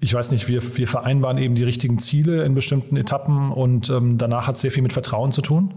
[0.01, 4.19] ich weiß nicht, wir, wir vereinbaren eben die richtigen Ziele in bestimmten Etappen und ähm,
[4.19, 5.75] danach hat es sehr viel mit Vertrauen zu tun?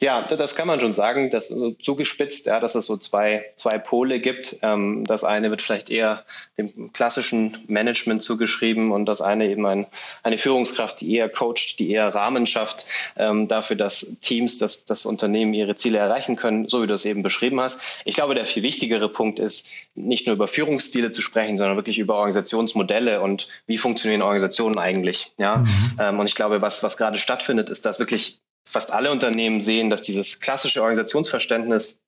[0.00, 3.78] Ja, das kann man schon sagen, dass so zugespitzt, ja, dass es so zwei, zwei
[3.78, 4.56] Pole gibt.
[4.62, 6.24] Ähm, das eine wird vielleicht eher
[6.56, 9.86] dem klassischen Management zugeschrieben und das eine eben ein,
[10.22, 12.86] eine Führungskraft, die eher coacht, die eher Rahmen schafft
[13.16, 17.04] ähm, dafür, dass Teams, dass das Unternehmen ihre Ziele erreichen können, so wie du es
[17.04, 17.80] eben beschrieben hast.
[18.04, 21.98] Ich glaube, der viel wichtigere Punkt ist, nicht nur über Führungsstile zu sprechen, sondern wirklich
[21.98, 25.32] über Organisationsmodelle und wie funktionieren Organisationen eigentlich.
[25.38, 25.98] Ja, mhm.
[26.00, 29.88] ähm, und ich glaube, was, was gerade stattfindet, ist, dass wirklich fast alle Unternehmen sehen,
[29.88, 32.00] dass dieses klassische Organisationsverständnis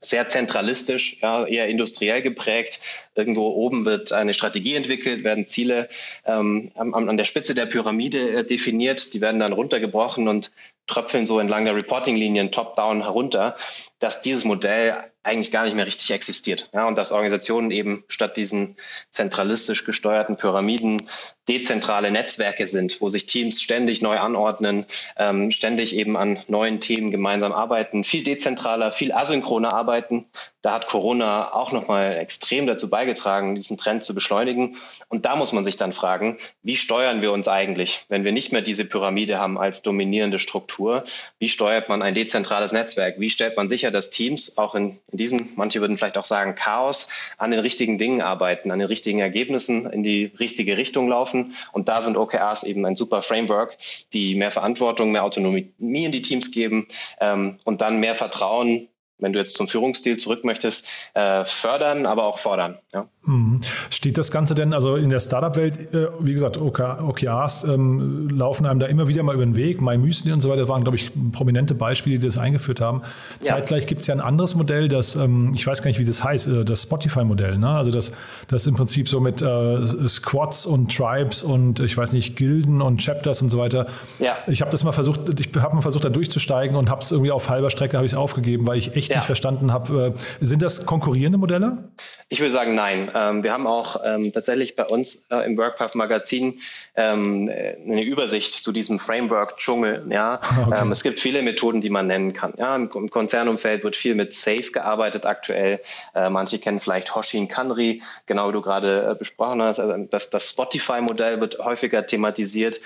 [0.00, 2.80] sehr zentralistisch, ja, eher industriell geprägt.
[3.14, 5.88] Irgendwo oben wird eine Strategie entwickelt, werden Ziele
[6.24, 10.52] ähm, an, an, der Spitze der Pyramide äh, definiert, die werden dann runtergebrochen und
[10.86, 13.56] tröpfeln so entlang der Reporting-Linien top-down herunter,
[13.98, 16.70] dass dieses Modell eigentlich gar nicht mehr richtig existiert.
[16.72, 18.76] Ja, und dass Organisationen eben statt diesen
[19.10, 21.08] zentralistisch gesteuerten Pyramiden
[21.48, 24.86] dezentrale Netzwerke sind, wo sich Teams ständig neu anordnen,
[25.16, 30.26] ähm, ständig eben an neuen Themen gemeinsam arbeiten, viel dezentraler, viel asynchroner arbeiten.
[30.60, 34.76] Da hat Corona auch nochmal extrem dazu beigetragen, diesen Trend zu beschleunigen.
[35.08, 38.50] Und da muss man sich dann fragen, wie steuern wir uns eigentlich, wenn wir nicht
[38.50, 41.04] mehr diese Pyramide haben als dominierende Struktur?
[41.38, 43.20] Wie steuert man ein dezentrales Netzwerk?
[43.20, 46.56] Wie stellt man sicher, dass Teams auch in, in diesem, manche würden vielleicht auch sagen,
[46.56, 51.54] Chaos, an den richtigen Dingen arbeiten, an den richtigen Ergebnissen in die richtige Richtung laufen?
[51.70, 53.78] Und da sind OKRs eben ein super Framework,
[54.12, 56.88] die mehr Verantwortung, mehr Autonomie in die Teams geben
[57.20, 62.24] ähm, und dann mehr Vertrauen wenn du jetzt zum Führungsstil zurück möchtest, äh, fördern, aber
[62.24, 62.78] auch fordern.
[62.94, 63.06] Ja.
[63.24, 63.60] Mhm.
[63.90, 68.80] Steht das Ganze denn, also in der Startup-Welt, äh, wie gesagt, OKRs ähm, laufen einem
[68.80, 69.80] da immer wieder mal über den Weg.
[69.80, 73.02] MyMüsli und so weiter waren, glaube ich, prominente Beispiele, die das eingeführt haben.
[73.40, 73.54] Ja.
[73.54, 76.22] Zeitgleich gibt es ja ein anderes Modell, das, ähm, ich weiß gar nicht, wie das
[76.22, 77.58] heißt, äh, das Spotify-Modell.
[77.58, 77.68] Ne?
[77.68, 78.12] Also das,
[78.48, 83.42] das im Prinzip so mit Squads und Tribes und ich weiß nicht, Gilden und Chapters
[83.42, 83.86] und so weiter.
[84.18, 84.36] Ja.
[84.46, 87.30] Ich habe das mal versucht, ich habe mal versucht, da durchzusteigen und habe es irgendwie
[87.30, 89.16] auf halber Strecke habe ich aufgegeben, weil ich echt ja.
[89.16, 90.14] nicht verstanden habe.
[90.14, 91.90] Äh, sind das konkurrierende Modelle?
[92.30, 93.10] Ich würde sagen, nein.
[93.14, 96.60] Ähm, wir haben auch ähm, tatsächlich bei uns äh, im WorkPath Magazin
[96.94, 100.06] ähm, eine Übersicht zu diesem Framework-Dschungel.
[100.10, 100.40] Ja?
[100.68, 100.88] Okay.
[100.90, 102.52] Es gibt viele Methoden, die man nennen kann.
[102.58, 102.74] Ja?
[102.76, 105.80] Im, Konzernumfeld wird viel mit Safe gearbeitet aktuell.
[106.14, 109.78] Äh, manche kennen vielleicht Hoshin Kanri, genau wie du gerade äh, besprochen hast.
[109.78, 112.80] Also das, das Spotify-Modell wird häufiger thematisiert.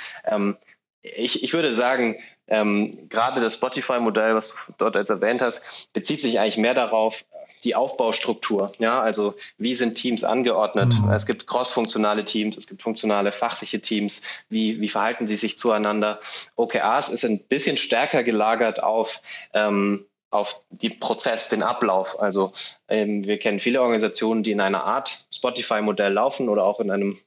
[1.02, 2.16] Ich, ich würde sagen,
[2.48, 7.24] ähm, gerade das Spotify-Modell, was du dort als erwähnt hast, bezieht sich eigentlich mehr darauf,
[7.64, 8.72] die Aufbaustruktur.
[8.78, 10.94] Ja, also wie sind Teams angeordnet?
[11.00, 11.12] Mhm.
[11.12, 14.22] Es gibt crossfunktionale Teams, es gibt funktionale fachliche Teams.
[14.48, 16.18] Wie, wie verhalten sie sich zueinander?
[16.56, 19.22] OKRs ist ein bisschen stärker gelagert auf
[19.54, 22.18] ähm, auf den Prozess, den Ablauf.
[22.18, 22.52] Also
[22.88, 27.18] ähm, wir kennen viele Organisationen, die in einer Art Spotify-Modell laufen oder auch in einem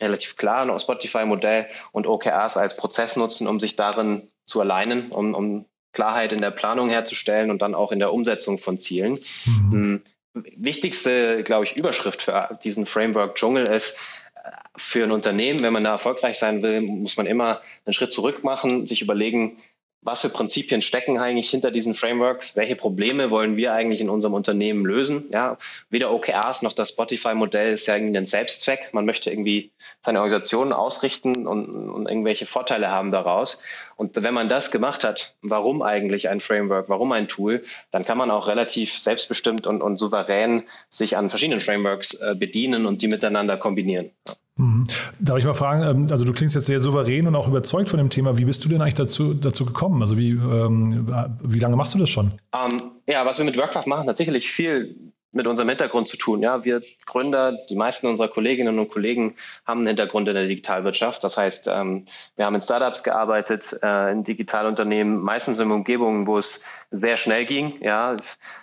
[0.00, 5.66] relativ klaren Spotify-Modell und OKRs als Prozess nutzen, um sich darin zu alignen, um, um
[5.92, 9.18] Klarheit in der Planung herzustellen und dann auch in der Umsetzung von Zielen.
[9.44, 9.72] Mhm.
[9.72, 10.02] Hm,
[10.34, 13.96] wichtigste, glaube ich, Überschrift für diesen Framework Dschungel ist,
[14.34, 18.12] äh, für ein Unternehmen, wenn man da erfolgreich sein will, muss man immer einen Schritt
[18.12, 19.58] zurück machen, sich überlegen,
[20.02, 22.56] was für Prinzipien stecken eigentlich hinter diesen Frameworks?
[22.56, 25.26] Welche Probleme wollen wir eigentlich in unserem Unternehmen lösen?
[25.30, 25.58] Ja,
[25.90, 28.90] weder OKRs noch das Spotify-Modell ist ja irgendwie ein Selbstzweck.
[28.92, 33.62] Man möchte irgendwie seine Organisation ausrichten und, und irgendwelche Vorteile haben daraus.
[33.94, 37.62] Und wenn man das gemacht hat, warum eigentlich ein Framework, warum ein Tool,
[37.92, 42.86] dann kann man auch relativ selbstbestimmt und, und souverän sich an verschiedenen Frameworks äh, bedienen
[42.86, 44.10] und die miteinander kombinieren.
[44.26, 44.34] Ja.
[44.56, 44.86] Mhm.
[45.18, 47.98] Darf ich mal fragen, ähm, also du klingst jetzt sehr souverän und auch überzeugt von
[47.98, 48.36] dem Thema.
[48.36, 50.02] Wie bist du denn eigentlich dazu, dazu gekommen?
[50.02, 51.08] Also wie, ähm,
[51.42, 52.32] wie lange machst du das schon?
[52.52, 54.96] Um, ähm, ja, was wir mit Workcraft machen, hat viel
[55.32, 56.42] mit unserem Hintergrund zu tun.
[56.42, 59.34] Ja, wir Gründer, die meisten unserer Kolleginnen und Kollegen
[59.66, 61.24] haben einen Hintergrund in der Digitalwirtschaft.
[61.24, 62.04] Das heißt, ähm,
[62.36, 67.46] wir haben in Startups gearbeitet, äh, in Digitalunternehmen, meistens in Umgebungen, wo es sehr schnell
[67.46, 67.78] ging.
[67.80, 68.16] Ja,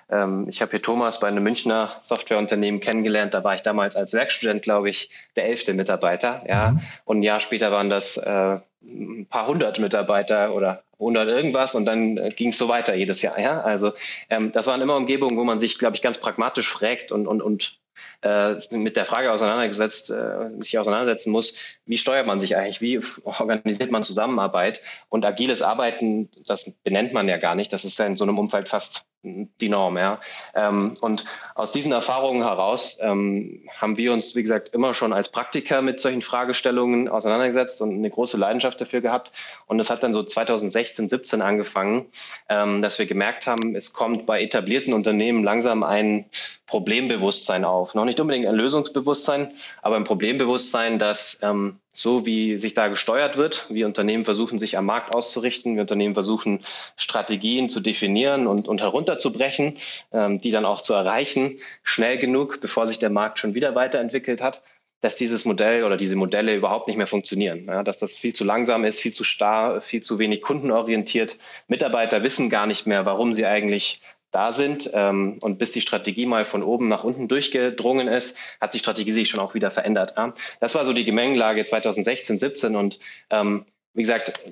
[0.10, 3.34] ähm, ich habe hier Thomas bei einem Münchner Softwareunternehmen kennengelernt.
[3.34, 6.44] Da war ich damals als Werkstudent, glaube ich, der elfte Mitarbeiter.
[6.48, 6.82] Ja, mhm.
[7.06, 11.86] und ein Jahr später waren das äh, ein paar hundert Mitarbeiter oder hundert irgendwas und
[11.86, 13.40] dann äh, ging es so weiter jedes Jahr.
[13.40, 13.62] Ja?
[13.62, 13.94] Also
[14.30, 17.42] ähm, das waren immer Umgebungen, wo man sich, glaube ich, ganz pragmatisch fragt und, und,
[17.42, 17.80] und
[18.22, 21.56] äh, mit der Frage auseinandergesetzt, äh, sich auseinandersetzen muss,
[21.86, 27.28] wie steuert man sich eigentlich, wie organisiert man Zusammenarbeit und agiles Arbeiten, das benennt man
[27.28, 30.20] ja gar nicht, das ist ja in so einem Umfeld fast die Norm, ja.
[30.56, 35.30] Ähm, und aus diesen Erfahrungen heraus ähm, haben wir uns, wie gesagt, immer schon als
[35.30, 39.34] Praktiker mit solchen Fragestellungen auseinandergesetzt und eine große Leidenschaft dafür gehabt.
[39.66, 42.06] Und es hat dann so 2016, 17 angefangen,
[42.48, 46.26] ähm, dass wir gemerkt haben, es kommt bei etablierten Unternehmen langsam ein
[46.66, 47.96] Problembewusstsein auf.
[47.96, 53.38] Noch nicht unbedingt ein Lösungsbewusstsein, aber ein Problembewusstsein, dass ähm, so wie sich da gesteuert
[53.38, 56.60] wird, wie Unternehmen versuchen, sich am Markt auszurichten, wie Unternehmen versuchen,
[56.98, 59.78] Strategien zu definieren und, und herunterzubrechen,
[60.12, 64.42] ähm, die dann auch zu erreichen, schnell genug, bevor sich der Markt schon wieder weiterentwickelt
[64.42, 64.64] hat,
[65.02, 67.66] dass dieses Modell oder diese Modelle überhaupt nicht mehr funktionieren.
[67.68, 71.38] Ja, dass das viel zu langsam ist, viel zu starr, viel zu wenig kundenorientiert.
[71.68, 74.90] Mitarbeiter wissen gar nicht mehr, warum sie eigentlich da sind.
[74.94, 79.12] Ähm, und bis die Strategie mal von oben nach unten durchgedrungen ist, hat die Strategie
[79.12, 80.14] sich schon auch wieder verändert.
[80.18, 80.34] Ja?
[80.60, 84.44] Das war so die Gemengelage 2016, 17 und ähm, wie gesagt,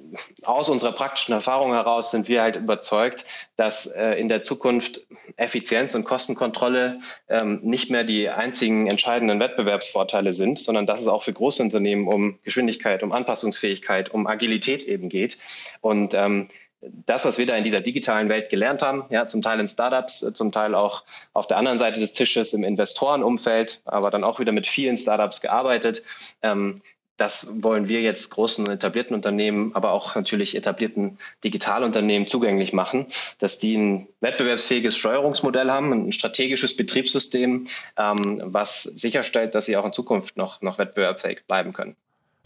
[0.43, 3.23] aus unserer praktischen Erfahrung heraus sind wir halt überzeugt,
[3.55, 10.33] dass äh, in der Zukunft Effizienz und Kostenkontrolle ähm, nicht mehr die einzigen entscheidenden Wettbewerbsvorteile
[10.33, 15.07] sind, sondern dass es auch für große Unternehmen um Geschwindigkeit, um Anpassungsfähigkeit, um Agilität eben
[15.07, 15.37] geht.
[15.81, 16.49] Und ähm,
[16.81, 20.23] das, was wir da in dieser digitalen Welt gelernt haben, ja, zum Teil in Startups,
[20.23, 24.39] äh, zum Teil auch auf der anderen Seite des Tisches im Investorenumfeld, aber dann auch
[24.39, 26.03] wieder mit vielen Startups gearbeitet.
[26.41, 26.81] Ähm,
[27.17, 33.07] das wollen wir jetzt großen etablierten Unternehmen, aber auch natürlich etablierten Digitalunternehmen zugänglich machen,
[33.39, 39.85] dass die ein wettbewerbsfähiges Steuerungsmodell haben, ein strategisches Betriebssystem, ähm, was sicherstellt, dass sie auch
[39.85, 41.95] in Zukunft noch, noch wettbewerbsfähig bleiben können.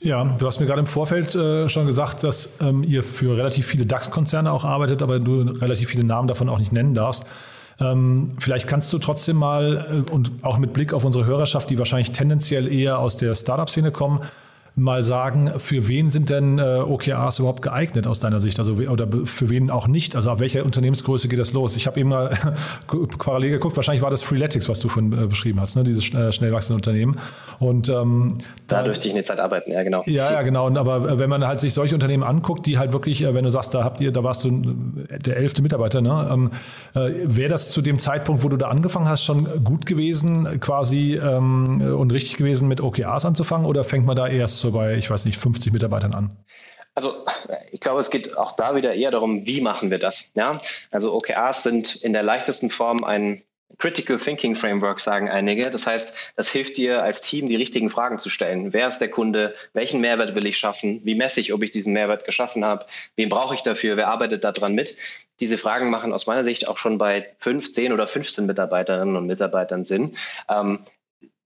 [0.03, 3.67] Ja, du hast mir gerade im Vorfeld äh, schon gesagt, dass ähm, ihr für relativ
[3.67, 7.27] viele DAX-Konzerne auch arbeitet, aber du relativ viele Namen davon auch nicht nennen darfst.
[7.79, 11.77] Ähm, vielleicht kannst du trotzdem mal äh, und auch mit Blick auf unsere Hörerschaft, die
[11.77, 14.21] wahrscheinlich tendenziell eher aus der Startup-Szene kommen,
[14.75, 18.57] mal sagen, für wen sind denn äh, OKRs überhaupt geeignet aus deiner Sicht?
[18.57, 20.15] Also oder für wen auch nicht?
[20.15, 21.75] Also ab welcher Unternehmensgröße geht das los?
[21.75, 22.38] Ich habe eben mal
[23.17, 25.84] parallel geguckt, wahrscheinlich war das Freeletics, was du vorhin äh, beschrieben hast, ne?
[25.84, 27.17] dieses äh, schnell wachsende Unternehmen.
[27.60, 28.36] Und ähm,
[28.67, 30.03] da, da dürfte ich eine Zeit arbeiten, ja genau.
[30.05, 30.67] Ja, ja, genau.
[30.67, 33.43] Und, aber äh, wenn man halt sich solche Unternehmen anguckt, die halt wirklich, äh, wenn
[33.43, 34.49] du sagst, da habt ihr, da warst du
[35.10, 36.29] äh, der elfte Mitarbeiter, ne?
[36.31, 36.51] Ähm,
[36.93, 41.81] wäre das zu dem Zeitpunkt, wo du da angefangen hast, schon gut gewesen, quasi ähm,
[41.81, 43.65] und richtig gewesen, mit OKRs anzufangen?
[43.65, 46.38] Oder fängt man da erst so bei, ich weiß nicht, 50 Mitarbeitern an?
[46.93, 47.26] Also
[47.71, 50.32] ich glaube, es geht auch da wieder eher darum, wie machen wir das.
[50.36, 50.62] Ja?
[50.91, 53.43] Also OKRs sind in der leichtesten Form ein
[53.78, 55.69] Critical Thinking Framework sagen einige.
[55.69, 58.74] Das heißt, das hilft dir als Team, die richtigen Fragen zu stellen.
[58.74, 59.56] Wer ist der Kunde?
[59.74, 61.02] Welchen Mehrwert will ich schaffen?
[61.04, 62.86] Wie messe ich, ob ich diesen Mehrwert geschaffen habe?
[63.15, 63.97] Wen brauche ich dafür?
[63.97, 64.97] Wer arbeitet daran mit?
[65.39, 69.26] Diese Fragen machen aus meiner Sicht auch schon bei 5, 10 oder 15 Mitarbeiterinnen und
[69.26, 70.15] Mitarbeitern Sinn.
[70.50, 70.80] Ähm,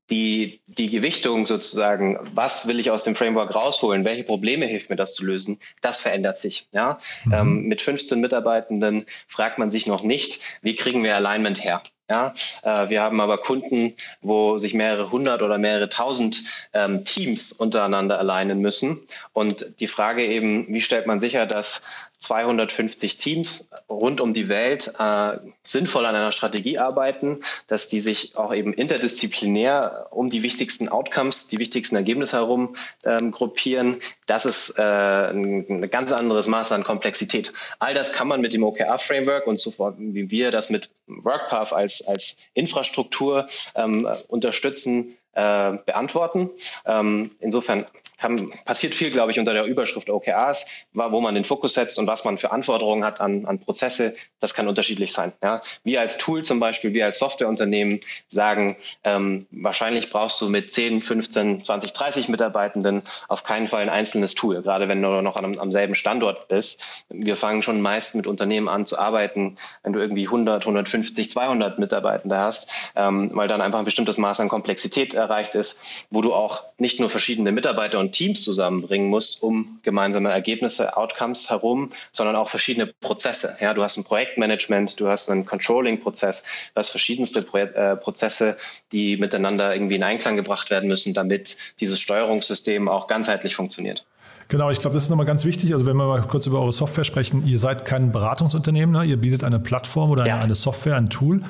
[0.09, 4.95] die, die Gewichtung sozusagen, was will ich aus dem Framework rausholen, welche Probleme hilft mir
[4.95, 6.67] das zu lösen, das verändert sich.
[6.71, 6.99] Ja?
[7.25, 7.33] Mhm.
[7.33, 11.81] Ähm, mit 15 Mitarbeitenden fragt man sich noch nicht, wie kriegen wir Alignment her?
[12.07, 17.51] Ja, äh, wir haben aber Kunden, wo sich mehrere hundert oder mehrere tausend ähm, Teams
[17.51, 18.99] untereinander alignen müssen.
[19.33, 21.81] Und die Frage eben, wie stellt man sicher, dass
[22.19, 28.35] 250 Teams rund um die Welt äh, sinnvoll an einer Strategie arbeiten, dass die sich
[28.35, 34.01] auch eben interdisziplinär um die wichtigsten Outcomes, die wichtigsten Ergebnisse herum ähm, gruppieren.
[34.25, 37.53] Das ist äh, ein, ein, ganz anderes Maß an Komplexität.
[37.79, 42.07] All das kann man mit dem OKR-Framework und so wie wir das mit WorkPath als,
[42.07, 46.49] als Infrastruktur ähm, unterstützen, äh, beantworten.
[46.85, 47.85] Ähm, insofern
[48.17, 52.07] kann, passiert viel, glaube ich, unter der Überschrift OKRs, wo man den Fokus setzt und
[52.07, 54.15] was man für Anforderungen hat an, an Prozesse.
[54.39, 55.33] Das kann unterschiedlich sein.
[55.43, 55.61] Ja.
[55.83, 61.01] Wir als Tool zum Beispiel, wir als Softwareunternehmen sagen, ähm, wahrscheinlich brauchst du mit 10,
[61.01, 65.57] 15, 20, 30 Mitarbeitenden auf keinen Fall ein einzelnes Tool, gerade wenn du noch am,
[65.57, 66.81] am selben Standort bist.
[67.09, 71.79] Wir fangen schon meist mit Unternehmen an zu arbeiten, wenn du irgendwie 100, 150, 200
[71.79, 75.77] Mitarbeitende hast, ähm, weil dann einfach ein bestimmtes Maß an Komplexität erreicht ist,
[76.09, 81.49] wo du auch nicht nur verschiedene Mitarbeiter und Teams zusammenbringen musst, um gemeinsame Ergebnisse, Outcomes
[81.49, 83.57] herum, sondern auch verschiedene Prozesse.
[83.59, 88.57] Ja, du hast ein Projektmanagement, du hast einen Controlling-Prozess, du hast verschiedenste Pro äh, Prozesse,
[88.91, 94.05] die miteinander irgendwie in Einklang gebracht werden müssen, damit dieses Steuerungssystem auch ganzheitlich funktioniert.
[94.47, 95.73] Genau, ich glaube, das ist nochmal ganz wichtig.
[95.73, 99.03] Also wenn wir mal kurz über eure Software sprechen, ihr seid kein Beratungsunternehmen, ne?
[99.03, 100.35] ihr bietet eine Plattform oder ja.
[100.35, 101.41] eine, eine Software, ein Tool.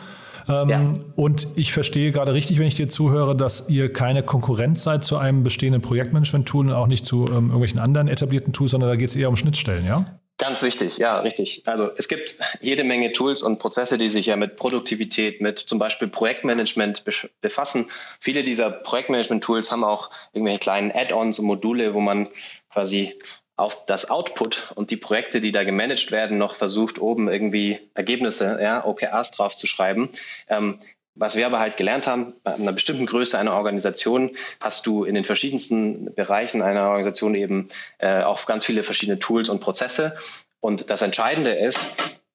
[0.48, 0.90] Ähm, ja.
[1.16, 5.18] Und ich verstehe gerade richtig, wenn ich dir zuhöre, dass ihr keine Konkurrenz seid zu
[5.18, 9.10] einem bestehenden Projektmanagement-Tool und auch nicht zu ähm, irgendwelchen anderen etablierten Tools, sondern da geht
[9.10, 10.06] es eher um Schnittstellen, ja?
[10.38, 11.64] Ganz wichtig, ja, richtig.
[11.66, 15.80] Also es gibt jede Menge Tools und Prozesse, die sich ja mit Produktivität, mit zum
[15.80, 17.06] Beispiel Projektmanagement
[17.40, 17.90] befassen.
[18.20, 22.28] Viele dieser Projektmanagement-Tools haben auch irgendwelche kleinen Add-ons und Module, wo man
[22.70, 23.18] quasi
[23.58, 28.60] auf das Output und die Projekte, die da gemanagt werden, noch versucht, oben irgendwie Ergebnisse,
[28.62, 30.10] ja, OKRs drauf zu schreiben.
[30.50, 30.80] Ähm,
[31.18, 35.16] was wir aber halt gelernt haben, bei einer bestimmten Größe einer Organisation hast du in
[35.16, 40.18] den verschiedensten Bereichen einer Organisation eben äh, auch ganz viele verschiedene Tools und Prozesse.
[40.60, 41.80] Und das Entscheidende ist,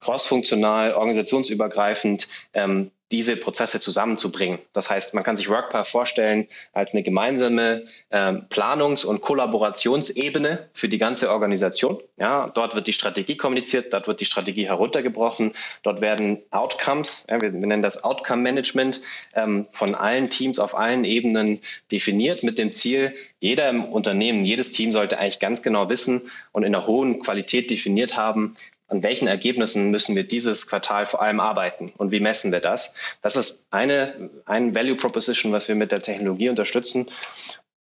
[0.01, 4.59] crossfunktional, organisationsübergreifend ähm, diese Prozesse zusammenzubringen.
[4.73, 10.89] Das heißt, man kann sich WorkPath vorstellen als eine gemeinsame ähm, Planungs- und Kollaborationsebene für
[10.89, 11.99] die ganze Organisation.
[12.19, 17.41] Ja, dort wird die Strategie kommuniziert, dort wird die Strategie heruntergebrochen, dort werden Outcomes, ja,
[17.41, 19.01] wir, wir, nennen das Outcome Management,
[19.35, 21.59] ähm, von allen Teams auf allen Ebenen
[21.91, 26.63] definiert mit dem Ziel, jeder im Unternehmen, jedes Team sollte eigentlich ganz genau wissen und
[26.63, 28.57] in einer hohen Qualität definiert haben,
[28.91, 32.95] an welchen Ergebnissen müssen wir dieses Quartal vor allem arbeiten und wie messen wir das?
[33.23, 37.07] Das ist eine, ein Value Proposition, was wir mit der Technologie unterstützen.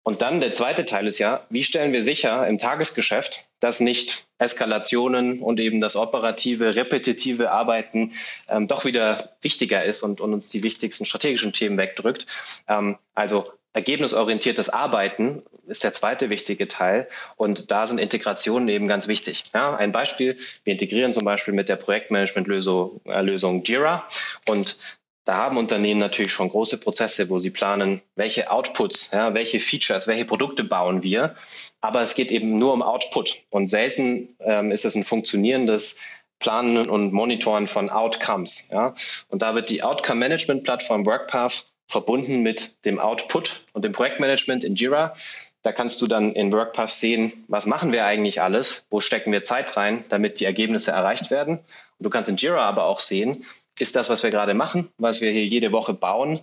[0.06, 4.28] Und dann der zweite Teil ist ja, wie stellen wir sicher im Tagesgeschäft, dass nicht
[4.38, 8.12] Eskalationen und eben das operative, repetitive Arbeiten
[8.50, 12.28] ähm, doch wieder wichtiger ist und, und, uns die wichtigsten strategischen Themen wegdrückt.
[12.68, 19.08] Ähm, also ergebnisorientiertes Arbeiten ist der zweite wichtige Teil und da sind Integrationen eben ganz
[19.08, 19.44] wichtig.
[19.54, 24.08] Ja, ein Beispiel, wir integrieren zum Beispiel mit der Projektmanagement-Lösung äh, Jira
[24.48, 24.78] und
[25.26, 30.06] da haben Unternehmen natürlich schon große Prozesse, wo sie planen, welche Outputs, ja, welche Features,
[30.08, 31.36] welche Produkte bauen wir.
[31.80, 33.44] Aber es geht eben nur um Output.
[33.50, 36.02] Und selten ähm, ist es ein funktionierendes
[36.40, 38.68] Planen und Monitoren von Outcomes.
[38.70, 38.94] Ja.
[39.30, 44.66] Und da wird die Outcome Management Plattform WorkPath verbunden mit dem Output und dem Projektmanagement
[44.66, 45.16] in Jira.
[45.62, 49.46] Da kannst du dann in WorkPath sehen, was machen wir eigentlich alles, wo stecken wir
[49.46, 51.60] Zeit rein, damit die Ergebnisse erreicht werden.
[51.60, 53.46] Und du kannst in Jira aber auch sehen,
[53.80, 56.42] ist das, was wir gerade machen, was wir hier jede Woche bauen,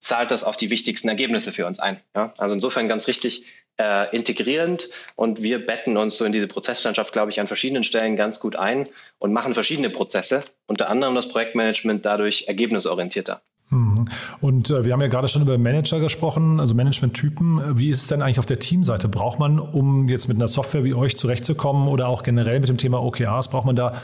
[0.00, 1.98] zahlt das auf die wichtigsten Ergebnisse für uns ein.
[2.14, 2.34] Ja?
[2.36, 3.46] Also insofern ganz richtig
[3.78, 8.14] äh, integrierend und wir betten uns so in diese Prozesslandschaft, glaube ich, an verschiedenen Stellen
[8.14, 13.40] ganz gut ein und machen verschiedene Prozesse, unter anderem das Projektmanagement dadurch ergebnisorientierter.
[13.70, 14.06] Mhm.
[14.40, 17.78] Und äh, wir haben ja gerade schon über Manager gesprochen, also Managementtypen.
[17.78, 19.08] Wie ist es denn eigentlich auf der Teamseite?
[19.08, 22.78] Braucht man, um jetzt mit einer Software wie euch zurechtzukommen oder auch generell mit dem
[22.78, 23.94] Thema OKRs, braucht man da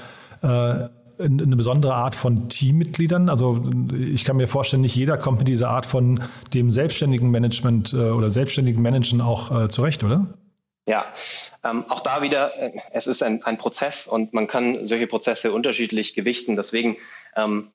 [0.42, 0.88] äh,
[1.22, 3.28] eine besondere Art von Teammitgliedern?
[3.28, 3.61] Also
[3.94, 6.20] ich kann mir vorstellen, nicht jeder kommt mit dieser Art von
[6.54, 10.26] dem selbstständigen Management äh, oder selbstständigen Managen auch zurecht, oder?
[10.86, 11.04] Ja,
[11.62, 12.52] ähm, auch da wieder,
[12.92, 16.56] es ist ein, ein, Prozess und man kann solche Prozesse unterschiedlich gewichten.
[16.56, 16.96] Deswegen
[17.36, 17.70] ähm,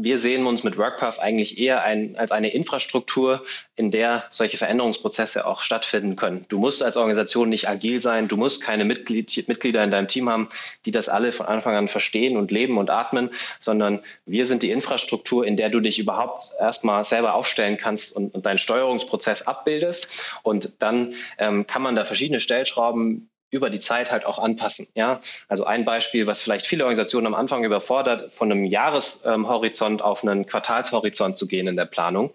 [0.00, 3.42] wir sehen uns mit WorkPath eigentlich eher ein, als eine Infrastruktur,
[3.74, 6.44] in der solche Veränderungsprozesse auch stattfinden können.
[6.48, 10.28] Du musst als Organisation nicht agil sein, du musst keine Mitglied, Mitglieder in deinem Team
[10.28, 10.48] haben,
[10.86, 14.70] die das alle von Anfang an verstehen und leben und atmen, sondern wir sind die
[14.70, 20.24] Infrastruktur, in der du dich überhaupt erstmal selber aufstellen kannst und, und deinen Steuerungsprozess abbildest.
[20.44, 24.88] Und dann ähm, kann man da verschiedene Stellschrauben über die Zeit halt auch anpassen.
[24.94, 30.22] Ja, also ein Beispiel, was vielleicht viele Organisationen am Anfang überfordert, von einem Jahreshorizont auf
[30.22, 32.32] einen Quartalshorizont zu gehen in der Planung.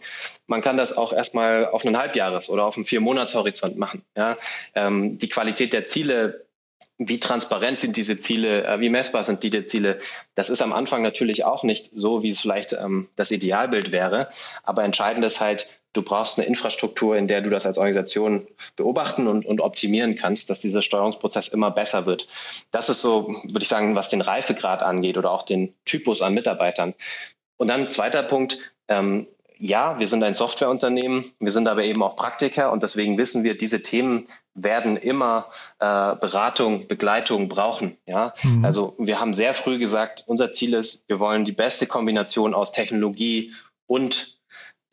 [0.47, 4.03] Man kann das auch erstmal auf einen Halbjahres- oder auf einen Viermonatshorizont machen.
[4.15, 4.37] Ja,
[4.75, 6.45] ähm, die Qualität der Ziele
[6.97, 9.99] wie transparent sind diese Ziele, äh, wie messbar sind diese Ziele.
[10.35, 14.29] Das ist am Anfang natürlich auch nicht so, wie es vielleicht ähm, das Idealbild wäre.
[14.63, 19.27] Aber entscheidend ist halt, du brauchst eine Infrastruktur, in der du das als Organisation beobachten
[19.27, 22.27] und, und optimieren kannst, dass dieser Steuerungsprozess immer besser wird.
[22.71, 26.33] Das ist so, würde ich sagen, was den Reifegrad angeht oder auch den Typus an
[26.33, 26.93] Mitarbeitern.
[27.57, 29.27] Und dann zweiter Punkt, ähm,
[29.63, 33.57] ja, wir sind ein Softwareunternehmen, wir sind aber eben auch Praktiker und deswegen wissen wir,
[33.57, 35.47] diese Themen werden immer
[35.79, 35.85] äh,
[36.17, 37.95] Beratung, Begleitung brauchen.
[38.05, 38.33] Ja?
[38.43, 38.65] Mhm.
[38.65, 42.73] Also wir haben sehr früh gesagt, unser Ziel ist, wir wollen die beste Kombination aus
[42.73, 43.53] Technologie
[43.87, 44.32] und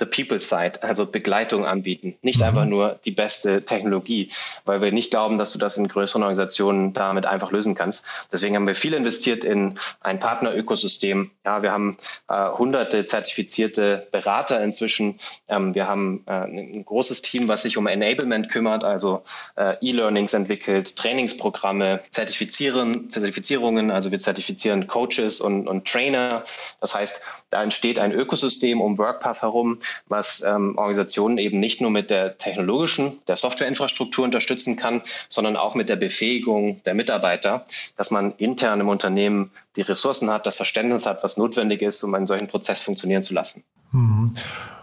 [0.00, 2.16] the people side, also Begleitung anbieten.
[2.22, 2.46] Nicht mhm.
[2.46, 4.30] einfach nur die beste Technologie,
[4.64, 8.04] weil wir nicht glauben, dass du das in größeren Organisationen damit einfach lösen kannst.
[8.32, 11.30] Deswegen haben wir viel investiert in ein Partnerökosystem.
[11.44, 11.98] Ja, wir haben
[12.28, 15.20] äh, hunderte zertifizierte Berater inzwischen.
[15.48, 19.22] Ähm, wir haben äh, ein großes Team, was sich um Enablement kümmert, also
[19.56, 26.44] äh, E-Learnings entwickelt, Trainingsprogramme, Zertifizieren, Zertifizierungen, also wir zertifizieren Coaches und, und Trainer.
[26.80, 29.78] Das heißt, da entsteht ein Ökosystem um WorkPath herum,
[30.08, 35.74] was ähm, Organisationen eben nicht nur mit der technologischen, der Softwareinfrastruktur unterstützen kann, sondern auch
[35.74, 37.64] mit der Befähigung der Mitarbeiter,
[37.96, 42.14] dass man intern im Unternehmen die Ressourcen hat, das Verständnis hat, was notwendig ist, um
[42.14, 43.64] einen solchen Prozess funktionieren zu lassen.
[43.92, 44.32] Mhm.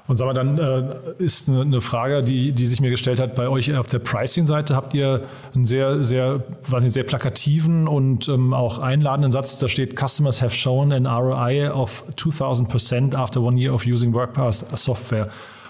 [0.07, 3.49] Und sagen wir dann äh, ist eine Frage, die, die sich mir gestellt hat, bei
[3.49, 8.53] euch auf der Pricing-Seite habt ihr einen sehr, sehr, weiß nicht, sehr plakativen und ähm,
[8.53, 13.73] auch einladenden Satz, da steht Customers have shown an ROI of 2000% after one year
[13.73, 15.27] of using WorkPass Software.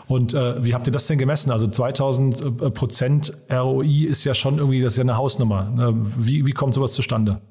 [0.07, 1.51] Und äh, wie habt ihr das denn gemessen?
[1.51, 5.73] Also 2000 Prozent ROI ist ja schon irgendwie, das ist ja eine Hausnummer.
[5.79, 5.93] Äh,
[6.25, 7.41] wie, wie kommt sowas zustande?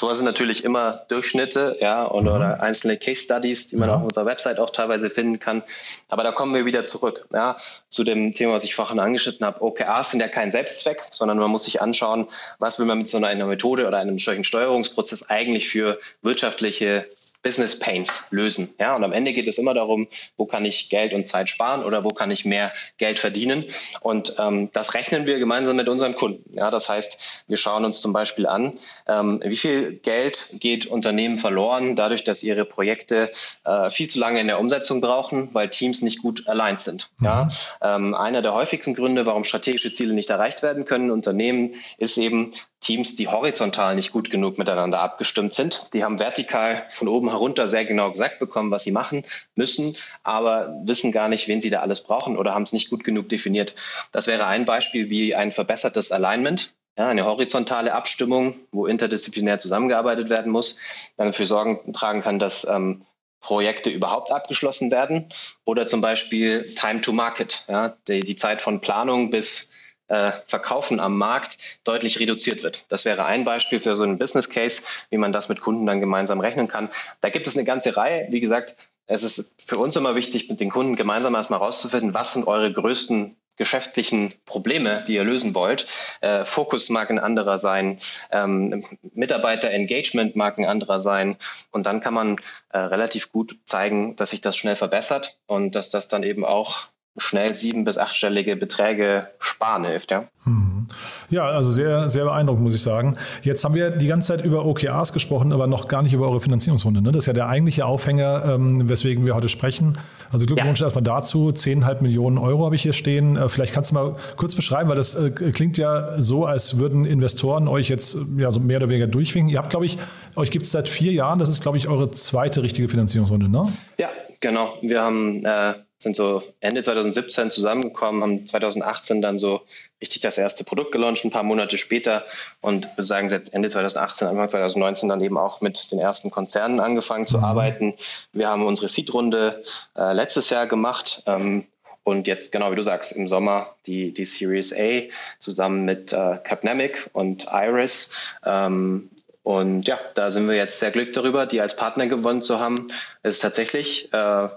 [0.00, 2.30] Sowas sind natürlich immer Durchschnitte, ja, und, mhm.
[2.30, 3.96] oder einzelne Case Studies, die man ja.
[3.96, 5.62] auf unserer Website auch teilweise finden kann.
[6.08, 7.58] Aber da kommen wir wieder zurück, ja,
[7.90, 9.62] zu dem Thema, was ich vorhin angeschnitten habe.
[9.62, 12.28] OKRs sind ja kein Selbstzweck, sondern man muss sich anschauen,
[12.58, 17.06] was will man mit so einer Methode oder einem solchen Steuerungsprozess eigentlich für wirtschaftliche
[17.42, 18.74] Business Pains lösen.
[18.78, 21.82] Ja, und am Ende geht es immer darum, wo kann ich Geld und Zeit sparen
[21.82, 23.64] oder wo kann ich mehr Geld verdienen.
[24.00, 26.56] Und ähm, das rechnen wir gemeinsam mit unseren Kunden.
[26.56, 31.38] Ja, das heißt, wir schauen uns zum Beispiel an, ähm, wie viel Geld geht Unternehmen
[31.38, 33.30] verloren, dadurch, dass ihre Projekte
[33.64, 37.10] äh, viel zu lange in der Umsetzung brauchen, weil Teams nicht gut aligned sind.
[37.18, 37.26] Mhm.
[37.26, 37.48] Ja,
[37.80, 42.52] ähm, einer der häufigsten Gründe, warum strategische Ziele nicht erreicht werden können, Unternehmen, ist eben,
[42.80, 45.88] Teams, die horizontal nicht gut genug miteinander abgestimmt sind.
[45.92, 49.24] Die haben vertikal von oben herunter sehr genau gesagt bekommen, was sie machen
[49.54, 53.04] müssen, aber wissen gar nicht, wen sie da alles brauchen oder haben es nicht gut
[53.04, 53.74] genug definiert.
[54.12, 56.74] Das wäre ein Beispiel wie ein verbessertes Alignment.
[56.98, 60.76] Ja, eine horizontale Abstimmung, wo interdisziplinär zusammengearbeitet werden muss,
[61.16, 63.06] dann dafür Sorgen tragen kann, dass ähm,
[63.40, 65.28] Projekte überhaupt abgeschlossen werden
[65.64, 69.72] oder zum Beispiel Time to Market, ja, die, die Zeit von Planung bis
[70.10, 72.84] äh, Verkaufen am Markt deutlich reduziert wird.
[72.88, 76.00] Das wäre ein Beispiel für so einen Business Case, wie man das mit Kunden dann
[76.00, 76.90] gemeinsam rechnen kann.
[77.20, 78.26] Da gibt es eine ganze Reihe.
[78.30, 82.32] Wie gesagt, es ist für uns immer wichtig, mit den Kunden gemeinsam erstmal rauszufinden, was
[82.32, 85.86] sind eure größten geschäftlichen Probleme, die ihr lösen wollt.
[86.22, 88.00] Äh, Fokus mag ein anderer sein,
[88.30, 91.36] ähm, Mitarbeiter-Engagement mag ein anderer sein.
[91.70, 92.36] Und dann kann man
[92.70, 96.88] äh, relativ gut zeigen, dass sich das schnell verbessert und dass das dann eben auch
[97.16, 100.10] schnell sieben- bis achtstellige Beträge sparen hilft.
[100.10, 100.24] Ja?
[100.44, 100.86] Hm.
[101.28, 103.16] ja, also sehr, sehr beeindruckend, muss ich sagen.
[103.42, 106.40] Jetzt haben wir die ganze Zeit über OKRs gesprochen, aber noch gar nicht über eure
[106.40, 107.02] Finanzierungsrunde.
[107.02, 107.12] Ne?
[107.12, 109.98] Das ist ja der eigentliche Aufhänger, ähm, weswegen wir heute sprechen.
[110.32, 110.86] Also Glückwunsch ja.
[110.86, 111.48] erstmal dazu.
[111.48, 113.36] 10,5 Millionen Euro habe ich hier stehen.
[113.36, 117.04] Äh, vielleicht kannst du mal kurz beschreiben, weil das äh, klingt ja so, als würden
[117.04, 119.50] Investoren euch jetzt ja, so mehr oder weniger durchwinken.
[119.50, 119.98] Ihr habt, glaube ich,
[120.36, 121.38] euch gibt es seit vier Jahren.
[121.38, 123.70] Das ist, glaube ich, eure zweite richtige Finanzierungsrunde, ne?
[123.98, 124.08] Ja,
[124.40, 124.74] genau.
[124.80, 129.60] Wir haben äh sind so Ende 2017 zusammengekommen, haben 2018 dann so
[130.00, 132.24] richtig das erste Produkt gelauncht, ein paar Monate später
[132.62, 136.80] und würde sagen, seit Ende 2018, Anfang 2019 dann eben auch mit den ersten Konzernen
[136.80, 137.44] angefangen zu mhm.
[137.44, 137.94] arbeiten.
[138.32, 139.62] Wir haben unsere Seed-Runde
[139.96, 141.22] äh, letztes Jahr gemacht.
[141.26, 141.66] Ähm,
[142.02, 145.02] und jetzt, genau wie du sagst, im Sommer die, die Series A
[145.38, 148.34] zusammen mit äh, Capnamic und Iris.
[148.44, 149.10] Ähm,
[149.42, 152.86] Und ja, da sind wir jetzt sehr glücklich darüber, die als Partner gewonnen zu haben.
[153.22, 154.48] Es ist tatsächlich äh,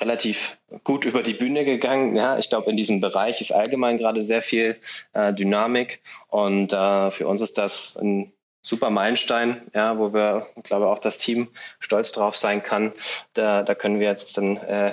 [0.00, 2.16] relativ gut über die Bühne gegangen.
[2.16, 4.76] Ja, ich glaube, in diesem Bereich ist allgemein gerade sehr viel
[5.12, 10.88] äh, Dynamik und äh, für uns ist das ein super Meilenstein, ja, wo wir, glaube
[10.88, 11.48] auch das Team
[11.78, 12.92] stolz drauf sein kann.
[13.34, 14.92] Da, da können wir jetzt dann äh,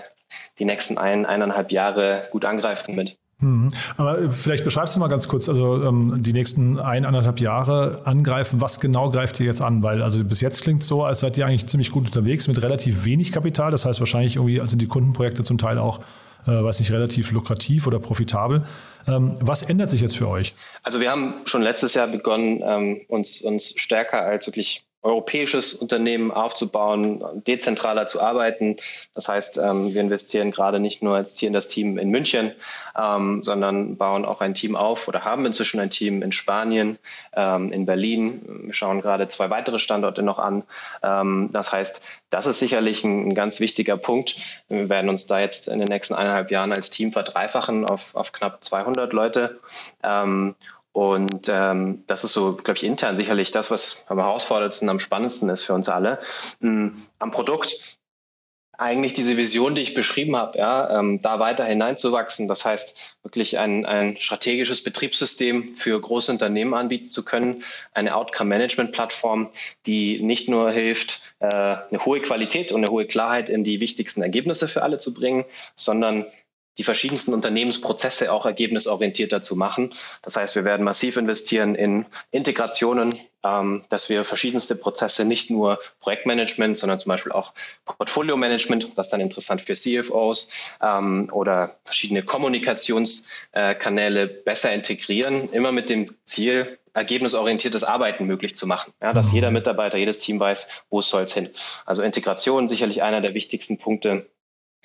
[0.59, 3.17] die nächsten ein, eineinhalb Jahre gut angreifen mit.
[3.39, 3.69] Mhm.
[3.97, 8.61] Aber vielleicht beschreibst du mal ganz kurz, also ähm, die nächsten ein, anderthalb Jahre angreifen.
[8.61, 9.83] Was genau greift ihr jetzt an?
[9.83, 12.61] Weil also bis jetzt klingt es so, als seid ihr eigentlich ziemlich gut unterwegs mit
[12.61, 13.69] relativ wenig Kapital.
[13.69, 15.99] Das heißt wahrscheinlich irgendwie sind die Kundenprojekte zum Teil auch,
[16.47, 18.65] äh, weiß nicht, relativ lukrativ oder profitabel.
[19.07, 20.55] Ähm, was ändert sich jetzt für euch?
[20.81, 26.31] Also wir haben schon letztes Jahr begonnen, ähm, uns, uns stärker als wirklich europäisches Unternehmen
[26.31, 28.75] aufzubauen, dezentraler zu arbeiten.
[29.15, 32.51] Das heißt, ähm, wir investieren gerade nicht nur jetzt hier in das Team in München,
[32.97, 36.99] ähm, sondern bauen auch ein Team auf oder haben inzwischen ein Team in Spanien,
[37.33, 38.41] ähm, in Berlin.
[38.65, 40.63] Wir schauen gerade zwei weitere Standorte noch an.
[41.01, 44.35] das heißt, das ist sicherlich ein, ganz wichtiger Punkt.
[44.67, 48.33] Wir werden uns da jetzt in den nächsten eineinhalb Jahren als Team verdreifachen auf, auf
[48.33, 49.59] knapp 200 Leute.
[50.97, 55.47] Und ähm, das ist so, glaube ich, intern sicherlich das, was am herausforderndsten, am spannendsten
[55.49, 56.17] ist für uns alle.
[56.59, 56.99] Mhm.
[57.19, 57.99] Am Produkt
[58.79, 62.47] eigentlich diese Vision, die ich beschrieben habe, ja, ähm, da weiter hineinzuwachsen.
[62.47, 69.51] Das heißt, wirklich ein, ein strategisches Betriebssystem für große Unternehmen anbieten zu können, eine Outcome-Management-Plattform,
[69.85, 74.23] die nicht nur hilft, äh, eine hohe Qualität und eine hohe Klarheit in die wichtigsten
[74.23, 75.45] Ergebnisse für alle zu bringen,
[75.75, 76.25] sondern
[76.77, 79.93] die verschiedensten Unternehmensprozesse auch ergebnisorientierter zu machen.
[80.21, 85.79] Das heißt, wir werden massiv investieren in Integrationen, ähm, dass wir verschiedenste Prozesse, nicht nur
[85.99, 87.53] Projektmanagement, sondern zum Beispiel auch
[87.85, 90.51] Portfolio-Management, was dann interessant für CFOs
[90.81, 98.65] ähm, oder verschiedene Kommunikationskanäle äh, besser integrieren, immer mit dem Ziel, ergebnisorientiertes Arbeiten möglich zu
[98.65, 98.91] machen.
[99.01, 101.49] Ja, dass jeder Mitarbeiter, jedes Team weiß, wo es soll hin.
[101.85, 104.25] Also Integration sicherlich einer der wichtigsten Punkte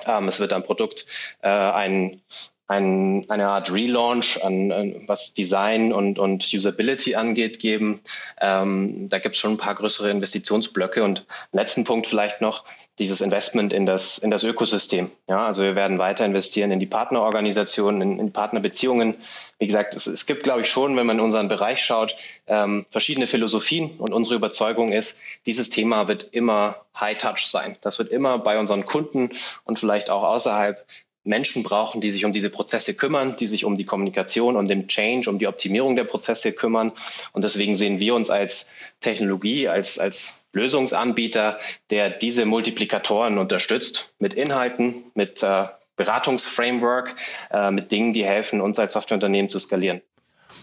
[0.06, 1.06] ähm, es wird am Produkt
[1.42, 2.20] äh, ein,
[2.66, 8.00] ein, eine Art Relaunch an, an, was Design und, und Usability angeht geben.
[8.40, 12.64] Ähm, da gibt es schon ein paar größere Investitionsblöcke und letzten Punkt vielleicht noch
[12.98, 15.10] dieses Investment in das, in das Ökosystem.
[15.26, 19.14] Ja, also wir werden weiter investieren in die Partnerorganisationen, in, in Partnerbeziehungen.
[19.58, 22.14] Wie gesagt, es, es gibt, glaube ich, schon, wenn man in unseren Bereich schaut,
[22.46, 27.76] ähm, verschiedene Philosophien und unsere Überzeugung ist, dieses Thema wird immer High Touch sein.
[27.80, 29.30] Das wird immer bei unseren Kunden
[29.64, 30.84] und vielleicht auch außerhalb
[31.24, 34.88] Menschen brauchen, die sich um diese Prozesse kümmern, die sich um die Kommunikation und den
[34.88, 36.92] Change, um die Optimierung der Prozesse kümmern.
[37.32, 38.70] Und deswegen sehen wir uns als
[39.00, 41.58] Technologie, als, als Lösungsanbieter,
[41.90, 47.14] der diese Multiplikatoren unterstützt mit Inhalten, mit äh, Beratungsframework,
[47.50, 50.02] äh, mit Dingen, die helfen, uns als Softwareunternehmen zu skalieren.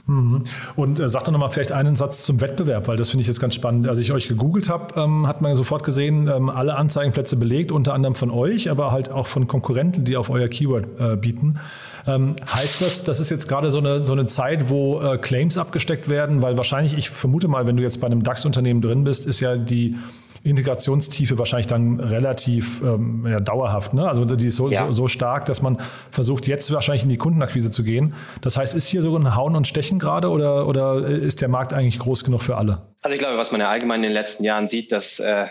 [0.07, 0.43] Mhm.
[0.75, 3.39] Und äh, sag doch nochmal vielleicht einen Satz zum Wettbewerb, weil das finde ich jetzt
[3.39, 3.87] ganz spannend.
[3.87, 7.93] Als ich euch gegoogelt habe, ähm, hat man sofort gesehen, ähm, alle Anzeigenplätze belegt, unter
[7.93, 11.59] anderem von euch, aber halt auch von Konkurrenten, die auf euer Keyword äh, bieten.
[12.07, 15.57] Ähm, heißt das, das ist jetzt gerade so eine, so eine Zeit, wo äh, Claims
[15.57, 16.41] abgesteckt werden?
[16.41, 19.57] Weil wahrscheinlich, ich vermute mal, wenn du jetzt bei einem DAX-Unternehmen drin bist, ist ja
[19.57, 19.97] die
[20.43, 23.93] Integrationstiefe wahrscheinlich dann relativ ähm, ja, dauerhaft.
[23.93, 24.07] Ne?
[24.07, 24.87] Also die ist so, ja.
[24.87, 25.79] so, so, stark, dass man
[26.11, 28.13] versucht, jetzt wahrscheinlich in die Kundenakquise zu gehen.
[28.41, 31.73] Das heißt, ist hier so ein Hauen und Stechen gerade oder, oder ist der Markt
[31.73, 32.81] eigentlich groß genug für alle?
[33.01, 35.47] Also ich glaube, was man ja allgemein in den letzten Jahren sieht, dass, äh,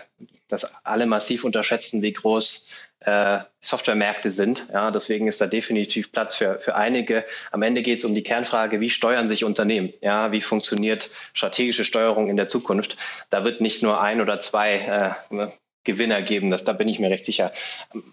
[0.47, 2.67] dass alle massiv unterschätzen, wie groß
[3.01, 4.67] äh, Softwaremärkte sind.
[4.73, 7.25] Ja, deswegen ist da definitiv Platz für, für einige.
[7.51, 9.93] Am Ende geht es um die Kernfrage, wie steuern sich Unternehmen?
[10.01, 12.97] Ja, wie funktioniert strategische Steuerung in der Zukunft?
[13.29, 15.47] Da wird nicht nur ein oder zwei äh,
[15.83, 16.51] Gewinner geben.
[16.51, 17.53] Das, da bin ich mir recht sicher.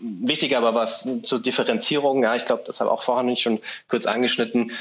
[0.01, 2.23] Wichtig aber was zur Differenzierung.
[2.23, 4.73] Ja, ich glaube, das habe ich auch vorhin schon kurz angeschnitten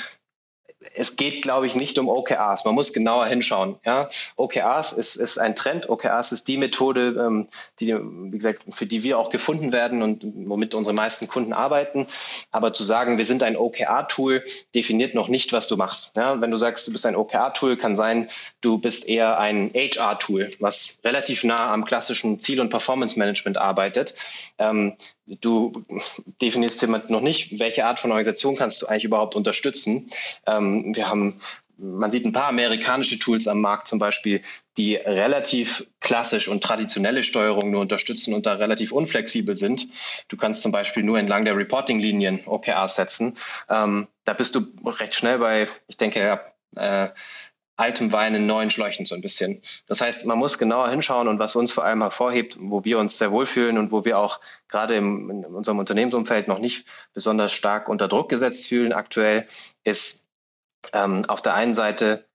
[0.94, 2.66] es geht, glaube ich, nicht um OKRs.
[2.66, 3.78] Man muss genauer hinschauen.
[3.86, 4.10] Ja?
[4.36, 5.90] OKRs ist, ist ein Trend.
[5.90, 7.48] OKRs ist die Methode, ähm,
[7.80, 12.08] die, wie gesagt, für die wir auch gefunden werden und womit unsere meisten Kunden arbeiten.
[12.52, 16.16] Aber zu sagen, wir sind ein OKR-Tool, definiert noch nicht, was du machst.
[16.16, 16.42] Ja?
[16.42, 18.30] Wenn du sagst, du bist ein OKR-Tool, kann sein,
[18.62, 24.16] du bist eher ein HR-Tool, was relativ nah am klassischen Ziel- und Performance-Management arbeitet.
[24.58, 24.96] Ähm,
[25.28, 25.84] du
[26.42, 30.08] definierst jemand noch nicht, welche Art von Organisation kannst du eigentlich überhaupt unterstützen.
[30.46, 31.40] Ähm, wir haben
[31.78, 34.42] man sieht ein paar amerikanische Tools am Markt zum Beispiel,
[34.78, 39.88] die relativ klassisch und traditionelle Steuerung nur unterstützen und da relativ unflexibel sind.
[40.28, 43.38] Du kannst zum Beispiel nur entlang der Reporting-Linien OKRs setzen.
[43.70, 46.40] Ähm, da bist du recht schnell bei, ich denke,
[46.76, 47.10] äh,
[47.78, 49.62] altem Wein in neuen Schläuchen so ein bisschen.
[49.88, 53.18] Das heißt, man muss genauer hinschauen und was uns vor allem hervorhebt, wo wir uns
[53.18, 57.90] sehr wohlfühlen und wo wir auch gerade im, in unserem Unternehmensumfeld noch nicht besonders stark
[57.90, 59.48] unter Druck gesetzt fühlen aktuell,
[59.84, 60.28] ist
[60.94, 62.26] ähm, auf der einen Seite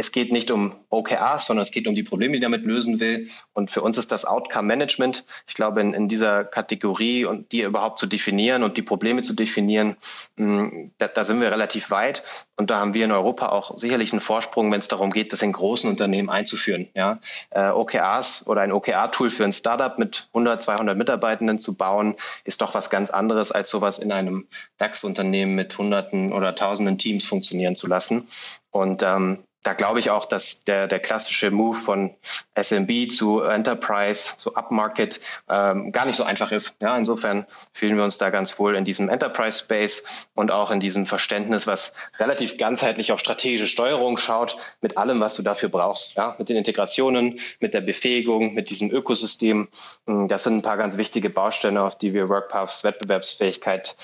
[0.00, 3.28] es geht nicht um OKRs, sondern es geht um die Probleme, die damit lösen will.
[3.52, 5.26] Und für uns ist das Outcome Management.
[5.46, 9.34] Ich glaube, in, in dieser Kategorie und die überhaupt zu definieren und die Probleme zu
[9.34, 9.96] definieren,
[10.36, 12.22] mh, hm, da, da, sind wir relativ weit.
[12.56, 15.42] Und da haben wir in Europa auch sicherlich einen Vorsprung, wenn es darum geht, das
[15.42, 16.88] in großen Unternehmen einzuführen.
[16.94, 17.20] Ja?
[17.50, 22.62] Äh, OKRs oder ein OKR-Tool für ein Startup mit 100, 200 Mitarbeitenden zu bauen, ist
[22.62, 24.46] doch was ganz anderes, als sowas in einem
[24.78, 28.28] DAX-Unternehmen mit Hunderten oder Tausenden Teams funktionieren zu lassen.
[28.70, 32.14] Und ähm, da glaube ich auch, dass der, der klassische Move von
[32.60, 36.76] SMB zu Enterprise, so Upmarket, ähm, gar nicht so einfach ist.
[36.80, 40.02] Ja, insofern fühlen wir uns da ganz wohl in diesem Enterprise Space
[40.34, 45.36] und auch in diesem Verständnis, was relativ ganzheitlich auf strategische Steuerung schaut, mit allem, was
[45.36, 46.16] du dafür brauchst.
[46.16, 49.68] Ja, mit den Integrationen, mit der Befähigung, mit diesem Ökosystem.
[50.06, 53.96] Hm, das sind ein paar ganz wichtige Bausteine, auf die wir WorkPaths Wettbewerbsfähigkeit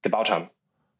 [0.00, 0.50] gebaut haben.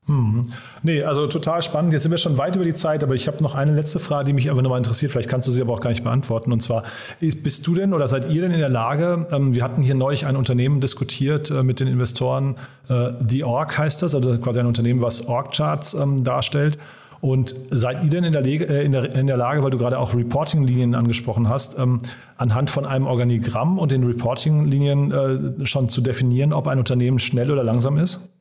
[0.07, 0.43] Hm.
[0.83, 1.93] Nee, also total spannend.
[1.93, 4.27] Jetzt sind wir schon weit über die Zeit, aber ich habe noch eine letzte Frage,
[4.27, 5.13] die mich aber nochmal interessiert.
[5.13, 6.51] Vielleicht kannst du sie aber auch gar nicht beantworten.
[6.51, 6.83] Und zwar,
[7.21, 10.27] bist du denn oder seid ihr denn in der Lage, ähm, wir hatten hier neulich
[10.27, 12.57] ein Unternehmen diskutiert äh, mit den Investoren,
[12.89, 16.79] äh, The Org heißt das, also quasi ein Unternehmen, was Org-Charts ähm, darstellt.
[17.21, 20.01] Und seid ihr denn in der, äh, in, der, in der, Lage, weil du gerade
[20.01, 22.01] auch Reporting-Linien angesprochen hast, ähm,
[22.37, 25.13] anhand von einem Organigramm und den Reporting-Linien
[25.61, 28.33] äh, schon zu definieren, ob ein Unternehmen schnell oder langsam ist?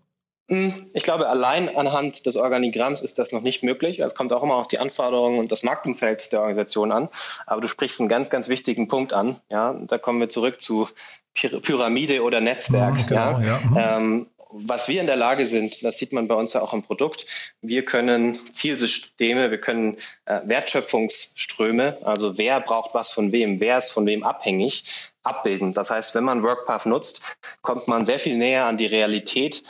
[0.49, 3.99] Hm, ich glaube, allein anhand des Organigramms ist das noch nicht möglich.
[3.99, 7.09] Es kommt auch immer auf die Anforderungen und das Marktumfeld der Organisation an.
[7.45, 9.37] Aber du sprichst einen ganz, ganz wichtigen Punkt an.
[9.49, 10.89] Ja, da kommen wir zurück zu
[11.33, 12.97] Pyramide oder Netzwerk.
[12.97, 13.45] Ja, genau, ja.
[13.45, 13.59] ja.
[13.59, 13.77] Mhm.
[13.77, 16.83] Ähm, was wir in der Lage sind, das sieht man bei uns ja auch im
[16.83, 17.25] Produkt,
[17.61, 23.91] wir können Zielsysteme, wir können äh, Wertschöpfungsströme, also wer braucht was von wem, wer ist
[23.91, 25.73] von wem abhängig, abbilden.
[25.73, 29.63] Das heißt, wenn man WorkPath nutzt, kommt man sehr viel näher an die Realität,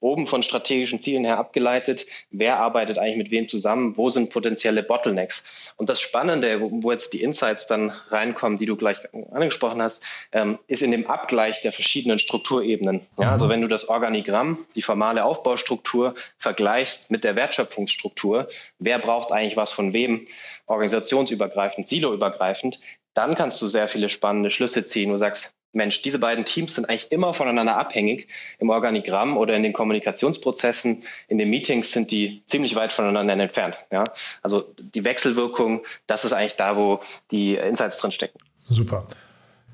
[0.00, 4.82] oben von strategischen Zielen her abgeleitet, wer arbeitet eigentlich mit wem zusammen, wo sind potenzielle
[4.82, 5.72] Bottlenecks.
[5.76, 8.98] Und das Spannende, wo jetzt die Insights dann reinkommen, die du gleich
[9.32, 13.00] angesprochen hast, ähm, ist in dem Abgleich der verschiedenen Strukturebenen.
[13.18, 18.48] Ja, also wenn du das Organigramm, die formale Aufbaustruktur vergleichst mit der Wertschöpfungsstruktur,
[18.78, 20.26] wer braucht eigentlich was von wem,
[20.66, 22.80] organisationsübergreifend, siloübergreifend,
[23.14, 25.10] dann kannst du sehr viele spannende Schlüsse ziehen.
[25.10, 28.28] Du sagst, Mensch, diese beiden Teams sind eigentlich immer voneinander abhängig.
[28.58, 33.78] Im Organigramm oder in den Kommunikationsprozessen, in den Meetings sind die ziemlich weit voneinander entfernt.
[33.90, 34.04] Ja?
[34.42, 37.00] Also die Wechselwirkung, das ist eigentlich da, wo
[37.30, 38.38] die Insights drin stecken.
[38.68, 39.06] Super.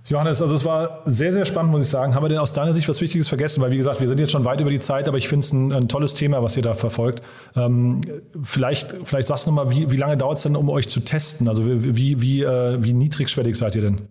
[0.06, 2.14] Johannes, also es war sehr, sehr spannend, muss ich sagen.
[2.14, 3.60] Haben wir denn aus deiner Sicht was Wichtiges vergessen?
[3.60, 5.52] Weil, wie gesagt, wir sind jetzt schon weit über die Zeit, aber ich finde es
[5.52, 7.22] ein, ein, tolles Thema, was ihr da verfolgt.
[7.54, 8.00] Ähm,
[8.42, 11.48] vielleicht, vielleicht sagst du nochmal, wie, wie lange dauert es denn, um euch zu testen?
[11.48, 14.08] Also wie, wie, äh, wie niedrigschwellig seid ihr denn?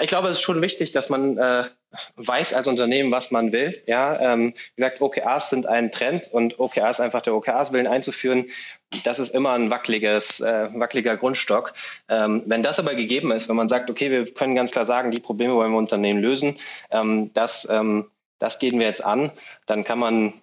[0.00, 1.64] Ich glaube, es ist schon wichtig, dass man äh,
[2.16, 3.80] weiß als Unternehmen, was man will.
[3.86, 8.46] Ja, ähm, wie gesagt, OKRs sind ein Trend und OKRs einfach der OKRs willen einzuführen,
[9.04, 11.74] das ist immer ein wackeliges, äh, wackeliger Grundstock.
[12.08, 15.10] Ähm, wenn das aber gegeben ist, wenn man sagt, okay, wir können ganz klar sagen,
[15.10, 16.56] die Probleme wollen wir Unternehmen lösen,
[16.90, 19.30] ähm, das, ähm, das gehen wir jetzt an,
[19.66, 20.34] dann kann man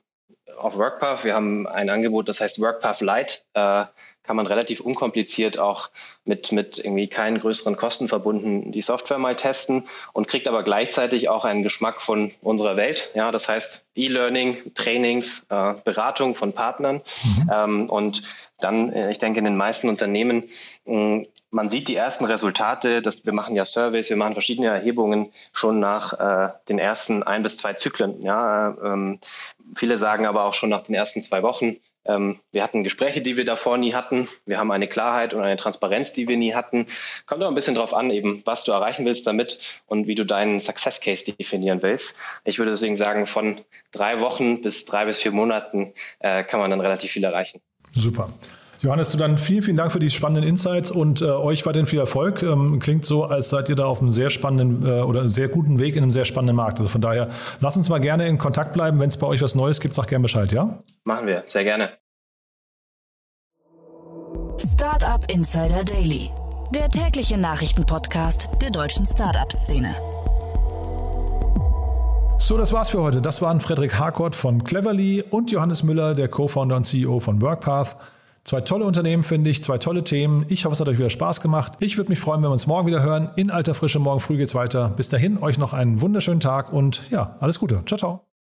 [0.57, 3.85] auf WorkPath, wir haben ein Angebot, das heißt WorkPath Lite, äh,
[4.23, 5.89] kann man relativ unkompliziert auch
[6.25, 11.27] mit, mit irgendwie keinen größeren Kosten verbunden die Software mal testen und kriegt aber gleichzeitig
[11.27, 13.09] auch einen Geschmack von unserer Welt.
[13.15, 17.01] Ja, das heißt E-Learning, Trainings, äh, Beratung von Partnern.
[17.23, 17.51] Mhm.
[17.51, 18.21] Ähm, und
[18.59, 20.49] dann, äh, ich denke, in den meisten Unternehmen,
[20.85, 23.01] mh, man sieht die ersten Resultate.
[23.01, 27.43] Das, wir machen ja Surveys, wir machen verschiedene Erhebungen schon nach äh, den ersten ein
[27.43, 28.21] bis zwei Zyklen.
[28.23, 29.19] Ja, ähm,
[29.75, 33.37] viele sagen aber auch schon nach den ersten zwei Wochen, ähm, wir hatten Gespräche, die
[33.37, 34.27] wir davor nie hatten.
[34.45, 36.87] Wir haben eine Klarheit und eine Transparenz, die wir nie hatten.
[37.27, 40.25] Kommt auch ein bisschen drauf an, eben, was du erreichen willst damit und wie du
[40.25, 42.17] deinen Success Case definieren willst.
[42.43, 46.71] Ich würde deswegen sagen, von drei Wochen bis drei bis vier Monaten äh, kann man
[46.71, 47.61] dann relativ viel erreichen.
[47.93, 48.29] Super.
[48.81, 51.99] Johannes, du dann vielen, vielen Dank für die spannenden Insights und äh, euch weiterhin viel
[51.99, 52.41] Erfolg.
[52.41, 55.77] Ähm, klingt so, als seid ihr da auf einem sehr spannenden äh, oder sehr guten
[55.77, 56.79] Weg in einem sehr spannenden Markt.
[56.79, 57.29] Also von daher,
[57.59, 58.99] lasst uns mal gerne in Kontakt bleiben.
[58.99, 60.79] Wenn es bei euch was Neues gibt, sag gerne Bescheid, ja?
[61.03, 61.91] Machen wir, sehr gerne.
[64.57, 66.31] Startup Insider Daily,
[66.73, 69.95] der tägliche Nachrichtenpodcast der deutschen Startup-Szene.
[72.39, 73.21] So, das war's für heute.
[73.21, 77.95] Das waren Frederik Harkort von Cleverly und Johannes Müller, der Co-Founder und CEO von WorkPath.
[78.43, 80.45] Zwei tolle Unternehmen, finde ich, zwei tolle Themen.
[80.49, 81.73] Ich hoffe, es hat euch wieder Spaß gemacht.
[81.79, 83.29] Ich würde mich freuen, wenn wir uns morgen wieder hören.
[83.35, 84.89] In alter Frische, morgen früh geht's weiter.
[84.89, 87.83] Bis dahin, euch noch einen wunderschönen Tag und ja, alles Gute.
[87.85, 88.30] Ciao, ciao.